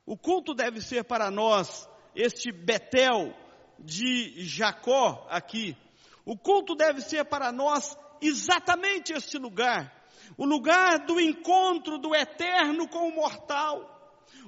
o 0.04 0.16
culto 0.16 0.52
deve 0.52 0.80
ser 0.80 1.04
para 1.04 1.30
nós 1.30 1.88
este 2.14 2.50
Betel 2.50 3.34
de 3.78 4.44
Jacó 4.44 5.26
aqui. 5.30 5.76
O 6.24 6.36
culto 6.36 6.74
deve 6.74 7.00
ser 7.00 7.24
para 7.26 7.52
nós 7.52 7.96
exatamente 8.20 9.12
este 9.12 9.38
lugar 9.38 9.94
o 10.36 10.44
lugar 10.44 11.06
do 11.06 11.20
encontro 11.20 11.98
do 11.98 12.14
eterno 12.14 12.88
com 12.88 13.08
o 13.08 13.14
mortal, 13.14 13.95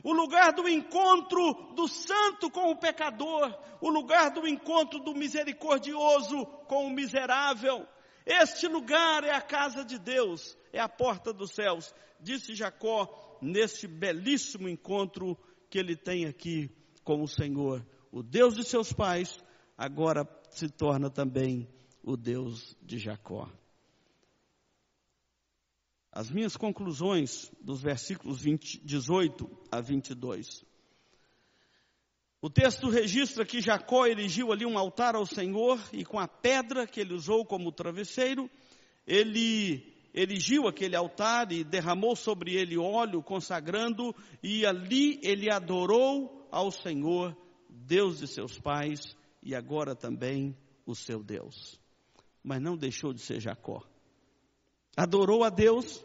o 0.03 0.13
lugar 0.13 0.53
do 0.53 0.69
encontro 0.69 1.73
do 1.75 1.89
santo 1.89 2.51
com 2.51 2.71
o 2.71 2.77
pecador, 2.77 3.57
o 3.81 3.89
lugar 3.89 4.31
do 4.31 4.47
encontro 4.47 4.99
do 5.01 5.15
misericordioso 5.15 6.45
com 6.67 6.87
o 6.87 6.91
miserável. 6.91 7.87
Este 8.25 8.67
lugar 8.67 9.25
é 9.25 9.31
a 9.35 9.41
casa 9.41 9.85
de 9.85 9.99
Deus, 9.99 10.57
é 10.73 10.81
a 10.81 10.89
porta 10.89 11.33
dos 11.33 11.53
céus, 11.53 11.95
disse 12.21 12.55
Jacó 12.55 13.39
nesse 13.41 13.87
belíssimo 13.87 14.69
encontro 14.69 15.39
que 15.71 15.79
ele 15.79 15.97
tem 15.97 16.27
aqui 16.27 16.71
com 17.05 17.23
o 17.23 17.29
Senhor. 17.29 17.87
O 18.13 18.23
Deus 18.23 18.55
de 18.55 18.65
seus 18.65 18.93
pais 18.93 19.39
agora 19.77 20.29
se 20.51 20.69
torna 20.69 21.11
também 21.11 21.69
o 22.03 22.17
Deus 22.17 22.77
de 22.83 22.99
Jacó. 22.99 23.49
As 26.19 26.33
minhas 26.33 26.57
conclusões 26.57 27.49
dos 27.61 27.81
versículos 27.81 28.41
20, 28.43 28.85
18 28.85 29.49
a 29.71 29.81
22. 29.81 30.65
O 32.43 32.51
texto 32.51 32.89
registra 32.89 33.47
que 33.47 33.61
Jacó 33.61 34.05
erigiu 34.05 34.51
ali 34.51 34.67
um 34.67 34.77
altar 34.77 35.15
ao 35.15 35.25
Senhor 35.25 35.79
e 35.93 36.05
com 36.05 36.19
a 36.19 36.27
pedra 36.27 36.89
que 36.89 36.99
ele 36.99 37.15
usou 37.15 37.47
como 37.47 37.71
travesseiro, 37.71 38.51
ele 39.07 39.95
erigiu 40.13 40.67
aquele 40.67 40.97
altar 40.97 41.53
e 41.53 41.63
derramou 41.63 42.17
sobre 42.17 42.57
ele 42.57 42.77
óleo, 42.77 43.23
consagrando, 43.23 44.13
e 44.43 44.67
ali 44.67 45.21
ele 45.23 45.49
adorou 45.49 46.49
ao 46.51 46.73
Senhor, 46.73 47.37
Deus 47.71 48.19
de 48.19 48.27
seus 48.27 48.59
pais, 48.59 49.17
e 49.41 49.55
agora 49.55 49.95
também 49.95 50.57
o 50.85 50.97
seu 50.97 51.23
Deus. 51.23 51.81
Mas 52.43 52.61
não 52.61 52.77
deixou 52.77 53.13
de 53.13 53.21
ser 53.21 53.39
Jacó 53.39 53.87
adorou 54.99 55.45
a 55.45 55.49
Deus, 55.49 56.05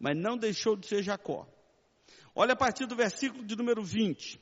mas 0.00 0.16
não 0.16 0.38
deixou 0.38 0.74
de 0.74 0.86
ser 0.86 1.02
Jacó. 1.02 1.46
Olha 2.34 2.54
a 2.54 2.56
partir 2.56 2.86
do 2.86 2.96
versículo 2.96 3.44
de 3.44 3.54
número 3.54 3.84
20. 3.84 4.40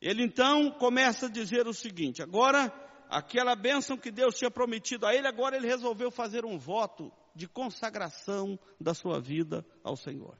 Ele 0.00 0.24
então 0.24 0.72
começa 0.72 1.26
a 1.26 1.30
dizer 1.30 1.68
o 1.68 1.72
seguinte: 1.72 2.20
agora, 2.20 2.72
aquela 3.08 3.54
bênção 3.54 3.96
que 3.96 4.10
Deus 4.10 4.36
tinha 4.36 4.50
prometido 4.50 5.06
a 5.06 5.14
ele, 5.14 5.28
agora 5.28 5.56
ele 5.56 5.68
resolveu 5.68 6.10
fazer 6.10 6.44
um 6.44 6.58
voto 6.58 7.12
de 7.34 7.46
consagração 7.46 8.58
da 8.80 8.92
sua 8.92 9.20
vida 9.20 9.64
ao 9.84 9.96
Senhor. 9.96 10.36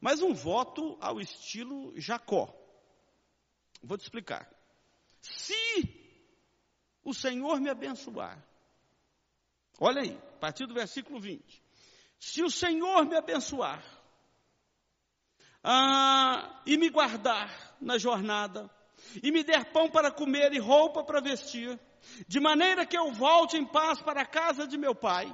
Mas 0.00 0.20
um 0.20 0.34
voto 0.34 0.98
ao 1.00 1.20
estilo 1.20 1.92
Jacó. 1.96 2.52
Vou 3.82 3.96
te 3.96 4.02
explicar. 4.02 4.50
Se 5.20 5.54
o 7.04 7.14
Senhor 7.14 7.60
me 7.60 7.70
abençoar, 7.70 8.44
olha 9.78 10.02
aí, 10.02 10.16
a 10.16 10.38
partir 10.38 10.66
do 10.66 10.74
versículo 10.74 11.20
20. 11.20 11.69
Se 12.20 12.42
o 12.42 12.50
Senhor 12.50 13.06
me 13.06 13.16
abençoar 13.16 13.82
ah, 15.64 16.62
e 16.66 16.76
me 16.76 16.90
guardar 16.90 17.50
na 17.80 17.96
jornada, 17.96 18.70
e 19.22 19.32
me 19.32 19.42
der 19.42 19.72
pão 19.72 19.90
para 19.90 20.10
comer 20.10 20.52
e 20.52 20.58
roupa 20.58 21.02
para 21.02 21.22
vestir, 21.22 21.80
de 22.28 22.38
maneira 22.38 22.84
que 22.84 22.96
eu 22.96 23.10
volte 23.10 23.56
em 23.56 23.64
paz 23.64 24.02
para 24.02 24.20
a 24.20 24.26
casa 24.26 24.66
de 24.68 24.76
meu 24.76 24.94
pai, 24.94 25.26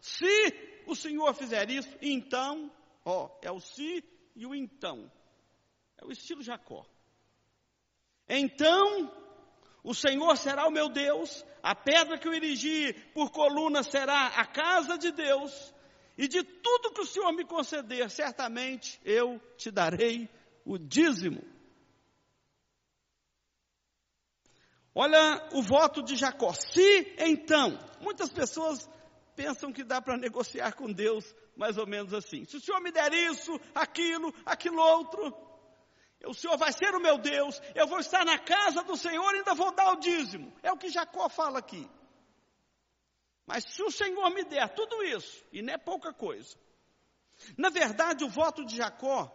se 0.00 0.82
o 0.86 0.96
Senhor 0.96 1.34
fizer 1.34 1.70
isso, 1.70 1.94
então, 2.00 2.72
ó, 3.04 3.28
é 3.42 3.52
o 3.52 3.60
se 3.60 4.02
e 4.34 4.46
o 4.46 4.54
então. 4.54 5.12
É 5.98 6.04
o 6.04 6.10
estilo 6.10 6.42
Jacó. 6.42 6.86
Então, 8.26 9.12
o 9.84 9.94
Senhor 9.94 10.34
será 10.38 10.66
o 10.66 10.70
meu 10.70 10.88
Deus, 10.88 11.44
a 11.62 11.74
pedra 11.74 12.18
que 12.18 12.26
eu 12.26 12.32
erigi 12.32 12.94
por 13.12 13.30
coluna 13.30 13.82
será 13.82 14.28
a 14.28 14.46
casa 14.46 14.96
de 14.96 15.12
Deus, 15.12 15.74
e 16.16 16.28
de 16.28 16.42
tudo 16.42 16.92
que 16.92 17.00
o 17.00 17.06
Senhor 17.06 17.32
me 17.32 17.44
conceder, 17.44 18.10
certamente 18.10 19.00
eu 19.04 19.40
te 19.56 19.70
darei 19.70 20.28
o 20.64 20.78
dízimo. 20.78 21.42
Olha 24.94 25.48
o 25.52 25.62
voto 25.62 26.02
de 26.02 26.16
Jacó. 26.16 26.52
Se 26.52 27.14
então, 27.18 27.78
muitas 28.00 28.30
pessoas 28.30 28.88
pensam 29.34 29.72
que 29.72 29.82
dá 29.82 30.02
para 30.02 30.18
negociar 30.18 30.72
com 30.74 30.92
Deus 30.92 31.34
mais 31.56 31.78
ou 31.78 31.86
menos 31.86 32.12
assim. 32.12 32.44
Se 32.44 32.56
o 32.56 32.60
Senhor 32.60 32.80
me 32.80 32.90
der 32.90 33.12
isso, 33.12 33.58
aquilo, 33.74 34.34
aquilo 34.44 34.80
outro, 34.80 35.34
o 36.26 36.34
Senhor 36.34 36.56
vai 36.56 36.72
ser 36.72 36.94
o 36.94 37.00
meu 37.00 37.18
Deus, 37.18 37.60
eu 37.74 37.86
vou 37.86 37.98
estar 37.98 38.24
na 38.24 38.38
casa 38.38 38.82
do 38.82 38.96
Senhor 38.96 39.32
e 39.34 39.38
ainda 39.38 39.54
vou 39.54 39.74
dar 39.74 39.92
o 39.92 39.96
dízimo. 39.96 40.52
É 40.62 40.70
o 40.70 40.76
que 40.76 40.90
Jacó 40.90 41.28
fala 41.28 41.58
aqui. 41.58 41.88
Mas 43.52 43.64
se 43.64 43.82
o 43.82 43.90
Senhor 43.90 44.30
me 44.30 44.44
der 44.44 44.66
tudo 44.70 45.04
isso, 45.04 45.44
e 45.52 45.60
não 45.60 45.74
é 45.74 45.76
pouca 45.76 46.10
coisa. 46.10 46.56
Na 47.54 47.68
verdade, 47.68 48.24
o 48.24 48.28
voto 48.30 48.64
de 48.64 48.76
Jacó, 48.76 49.30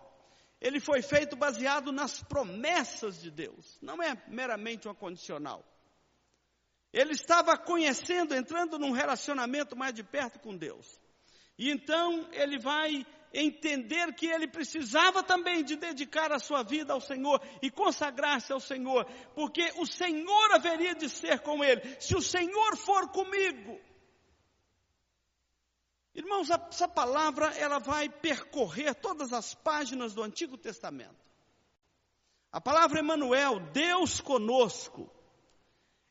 ele 0.59 0.79
foi 0.79 1.03
feito 1.03 1.35
baseado 1.35 1.91
nas 1.91 2.23
promessas 2.23 3.21
de 3.21 3.29
Deus, 3.29 3.77
não 3.79 4.01
é 4.01 4.19
meramente 4.27 4.87
uma 4.87 4.95
condicional. 4.95 5.63
Ele 6.91 7.11
estava 7.11 7.55
conhecendo, 7.55 8.33
entrando 8.33 8.79
num 8.79 8.91
relacionamento 8.91 9.75
mais 9.75 9.93
de 9.93 10.03
perto 10.03 10.39
com 10.39 10.57
Deus. 10.57 10.99
E 11.55 11.69
então 11.69 12.27
ele 12.31 12.57
vai 12.57 13.05
entender 13.31 14.15
que 14.15 14.25
ele 14.25 14.47
precisava 14.47 15.21
também 15.21 15.63
de 15.63 15.75
dedicar 15.75 16.31
a 16.31 16.39
sua 16.39 16.63
vida 16.63 16.91
ao 16.91 17.01
Senhor 17.01 17.39
e 17.61 17.69
consagrar-se 17.69 18.51
ao 18.51 18.59
Senhor, 18.59 19.05
porque 19.35 19.71
o 19.75 19.85
Senhor 19.85 20.53
haveria 20.53 20.95
de 20.95 21.07
ser 21.07 21.41
com 21.41 21.63
ele. 21.63 21.81
Se 21.99 22.15
o 22.15 22.21
Senhor 22.21 22.75
for 22.77 23.09
comigo, 23.09 23.79
Irmãos, 26.17 26.49
essa 26.49 26.87
palavra 26.87 27.55
ela 27.57 27.77
vai 27.77 28.09
percorrer 28.09 28.95
todas 28.95 29.31
as 29.31 29.53
páginas 29.53 30.15
do 30.15 30.23
Antigo 30.23 30.57
Testamento. 30.57 31.23
A 32.51 32.59
palavra 32.59 32.97
Emanuel, 32.97 33.59
Deus 33.71 34.19
conosco, 34.19 35.07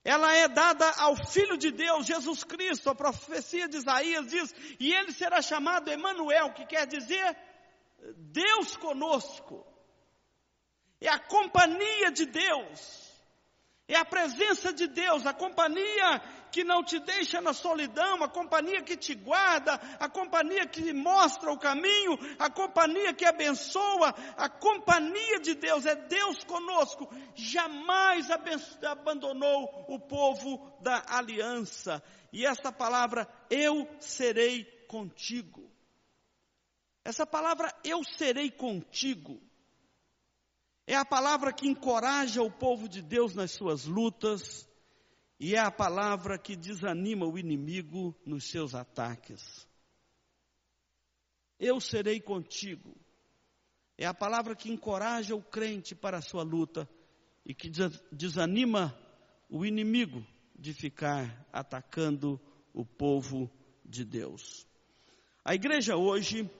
ela 0.05 0.33
é 0.33 0.47
dada 0.47 0.89
ao 0.99 1.17
Filho 1.17 1.59
de 1.59 1.73
Deus, 1.73 2.07
Jesus 2.07 2.45
Cristo. 2.45 2.89
A 2.89 2.95
profecia 2.95 3.69
de 3.69 3.79
Isaías 3.79 4.29
diz: 4.29 4.55
"E 4.79 4.95
ele 4.95 5.13
será 5.13 5.43
chamado 5.43 5.91
Emanuel", 5.91 6.55
que 6.55 6.65
quer 6.65 6.87
dizer 6.87 7.37
Deus 8.17 8.77
conosco. 8.77 9.67
É 11.01 11.09
a 11.09 11.19
companhia 11.19 12.13
de 12.13 12.27
Deus. 12.27 13.07
É 13.89 13.97
a 13.97 14.05
presença 14.05 14.73
de 14.73 14.87
Deus, 14.87 15.27
a 15.27 15.33
companhia 15.33 16.23
que 16.57 16.65
não 16.65 16.83
te 16.83 16.99
deixa 16.99 17.39
na 17.39 17.53
solidão, 17.53 18.25
a 18.25 18.29
companhia 18.31 18.81
que 18.81 18.97
te 18.97 19.15
guarda, 19.15 19.75
a 20.01 20.09
companhia 20.09 20.67
que 20.67 20.91
mostra 20.91 21.53
o 21.53 21.59
caminho, 21.59 22.19
a 22.39 22.49
companhia 22.49 23.13
que 23.13 23.27
abençoa, 23.27 24.15
a 24.39 24.49
companhia 24.49 25.39
de 25.39 25.55
Deus, 25.55 25.85
é 25.85 25.95
Deus 25.95 26.43
conosco, 26.45 27.15
jamais 27.35 28.29
abandonou 28.91 29.85
o 29.87 30.01
povo 30.01 30.75
da 30.81 31.05
aliança. 31.07 32.03
E 32.33 32.47
esta 32.47 32.73
palavra, 32.73 33.29
eu 33.51 33.87
serei 34.01 34.65
contigo. 34.89 35.71
Essa 37.05 37.27
palavra, 37.27 37.71
eu 37.85 38.03
serei 38.03 38.51
contigo, 38.51 39.43
é 40.87 40.95
a 40.95 41.05
palavra 41.05 41.53
que 41.53 41.69
encoraja 41.69 42.41
o 42.41 42.51
povo 42.51 42.89
de 42.89 43.03
Deus 43.03 43.35
nas 43.35 43.51
suas 43.51 43.85
lutas, 43.85 44.67
e 45.39 45.55
é 45.55 45.59
a 45.59 45.71
palavra 45.71 46.39
que 46.39 46.57
desanima 46.57 47.27
o 47.27 47.39
inimigo 47.39 48.15
nos 48.25 48.45
seus 48.45 48.75
ataques. 48.75 49.67
Eu 51.59 51.81
serei 51.81 52.21
contigo. 52.21 52.97
É 53.99 54.07
a 54.07 54.15
palavra 54.15 54.55
que 54.55 54.71
encoraja 54.71 55.35
o 55.35 55.43
crente 55.43 55.95
para 55.95 56.19
a 56.19 56.23
sua 56.23 56.43
luta 56.43 56.89
e 57.45 57.55
que 57.55 57.71
desanima 58.13 58.97
o 59.49 59.65
inimigo 59.65 60.27
de 60.59 60.73
ficar 60.73 61.47
atacando 61.53 62.41
o 62.73 62.85
povo 62.85 63.51
de 63.85 64.05
Deus. 64.05 64.67
A 65.45 65.55
igreja 65.55 65.97
hoje 65.97 66.51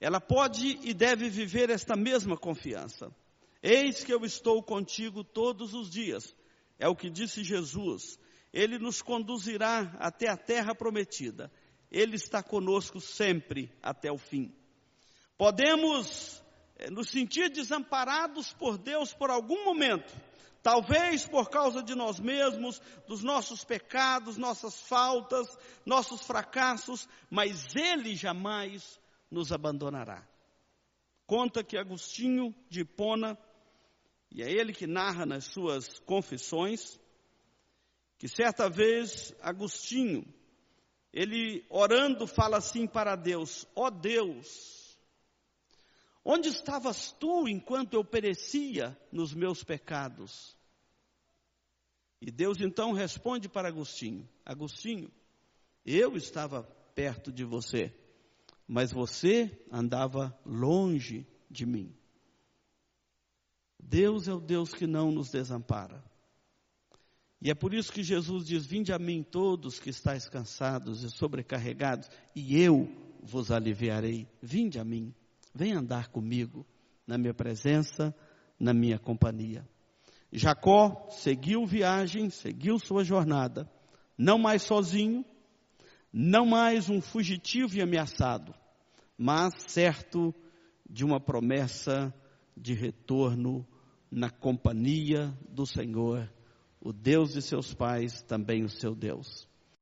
ela 0.00 0.20
pode 0.20 0.78
e 0.82 0.92
deve 0.92 1.28
viver 1.28 1.70
esta 1.70 1.96
mesma 1.96 2.36
confiança. 2.36 3.10
Eis 3.62 4.04
que 4.04 4.12
eu 4.12 4.24
estou 4.24 4.62
contigo 4.62 5.24
todos 5.24 5.74
os 5.74 5.90
dias, 5.90 6.36
é 6.78 6.88
o 6.88 6.96
que 6.96 7.10
disse 7.10 7.42
Jesus. 7.42 8.18
Ele 8.52 8.78
nos 8.78 9.02
conduzirá 9.02 9.96
até 9.98 10.28
a 10.28 10.36
terra 10.36 10.74
prometida. 10.74 11.50
Ele 11.90 12.16
está 12.16 12.42
conosco 12.42 13.00
sempre 13.00 13.72
até 13.82 14.10
o 14.10 14.18
fim. 14.18 14.54
Podemos 15.36 16.42
eh, 16.76 16.90
nos 16.90 17.10
sentir 17.10 17.50
desamparados 17.50 18.52
por 18.54 18.78
Deus 18.78 19.12
por 19.12 19.30
algum 19.30 19.64
momento, 19.64 20.12
talvez 20.62 21.26
por 21.26 21.48
causa 21.50 21.82
de 21.82 21.94
nós 21.94 22.18
mesmos, 22.18 22.80
dos 23.06 23.22
nossos 23.22 23.64
pecados, 23.64 24.36
nossas 24.36 24.80
faltas, 24.80 25.46
nossos 25.84 26.22
fracassos, 26.22 27.08
mas 27.30 27.74
Ele 27.76 28.14
jamais 28.14 28.98
nos 29.30 29.52
abandonará. 29.52 30.26
Conta 31.26 31.62
que 31.62 31.76
Agostinho 31.76 32.54
de 32.68 32.80
Hipona, 32.80 33.36
e 34.30 34.42
é 34.42 34.50
ele 34.50 34.72
que 34.72 34.86
narra 34.86 35.24
nas 35.24 35.44
suas 35.44 35.98
confissões, 36.00 36.98
que 38.18 38.28
certa 38.28 38.68
vez 38.68 39.34
Agostinho, 39.40 40.26
ele 41.12 41.64
orando 41.70 42.26
fala 42.26 42.58
assim 42.58 42.86
para 42.86 43.16
Deus: 43.16 43.66
Ó 43.74 43.86
oh 43.86 43.90
Deus, 43.90 44.98
onde 46.24 46.48
estavas 46.48 47.12
tu 47.12 47.48
enquanto 47.48 47.94
eu 47.94 48.04
perecia 48.04 48.98
nos 49.10 49.32
meus 49.32 49.62
pecados? 49.64 50.56
E 52.20 52.30
Deus 52.30 52.60
então 52.60 52.92
responde 52.92 53.48
para 53.48 53.68
Agostinho: 53.68 54.28
Agostinho, 54.44 55.10
eu 55.84 56.16
estava 56.16 56.64
perto 56.94 57.30
de 57.30 57.44
você, 57.44 57.94
mas 58.66 58.92
você 58.92 59.64
andava 59.70 60.36
longe 60.44 61.26
de 61.50 61.64
mim. 61.64 61.94
Deus 63.88 64.26
é 64.26 64.34
o 64.34 64.40
Deus 64.40 64.74
que 64.74 64.86
não 64.86 65.12
nos 65.12 65.30
desampara. 65.30 66.02
E 67.40 67.50
é 67.50 67.54
por 67.54 67.72
isso 67.72 67.92
que 67.92 68.02
Jesus 68.02 68.44
diz: 68.44 68.66
Vinde 68.66 68.92
a 68.92 68.98
mim 68.98 69.22
todos 69.22 69.78
que 69.78 69.90
estáis 69.90 70.28
cansados 70.28 71.04
e 71.04 71.10
sobrecarregados, 71.10 72.08
e 72.34 72.60
eu 72.60 72.88
vos 73.22 73.52
aliviarei. 73.52 74.26
Vinde 74.42 74.80
a 74.80 74.84
mim, 74.84 75.14
vem 75.54 75.72
andar 75.72 76.08
comigo, 76.08 76.66
na 77.06 77.16
minha 77.16 77.32
presença, 77.32 78.14
na 78.58 78.74
minha 78.74 78.98
companhia. 78.98 79.66
Jacó 80.32 81.06
seguiu 81.10 81.64
viagem, 81.64 82.28
seguiu 82.28 82.80
sua 82.80 83.04
jornada, 83.04 83.70
não 84.18 84.36
mais 84.36 84.62
sozinho, 84.62 85.24
não 86.12 86.44
mais 86.44 86.90
um 86.90 87.00
fugitivo 87.00 87.76
e 87.76 87.82
ameaçado, 87.82 88.52
mas 89.16 89.54
certo 89.68 90.34
de 90.88 91.04
uma 91.04 91.20
promessa 91.20 92.12
de 92.56 92.74
retorno 92.74 93.64
na 94.16 94.30
companhia 94.30 95.30
do 95.46 95.66
Senhor, 95.66 96.26
o 96.80 96.90
Deus 96.90 97.34
de 97.34 97.42
seus 97.42 97.74
pais, 97.74 98.22
também 98.22 98.64
o 98.64 98.68
seu 98.68 98.94
Deus. 98.94 99.46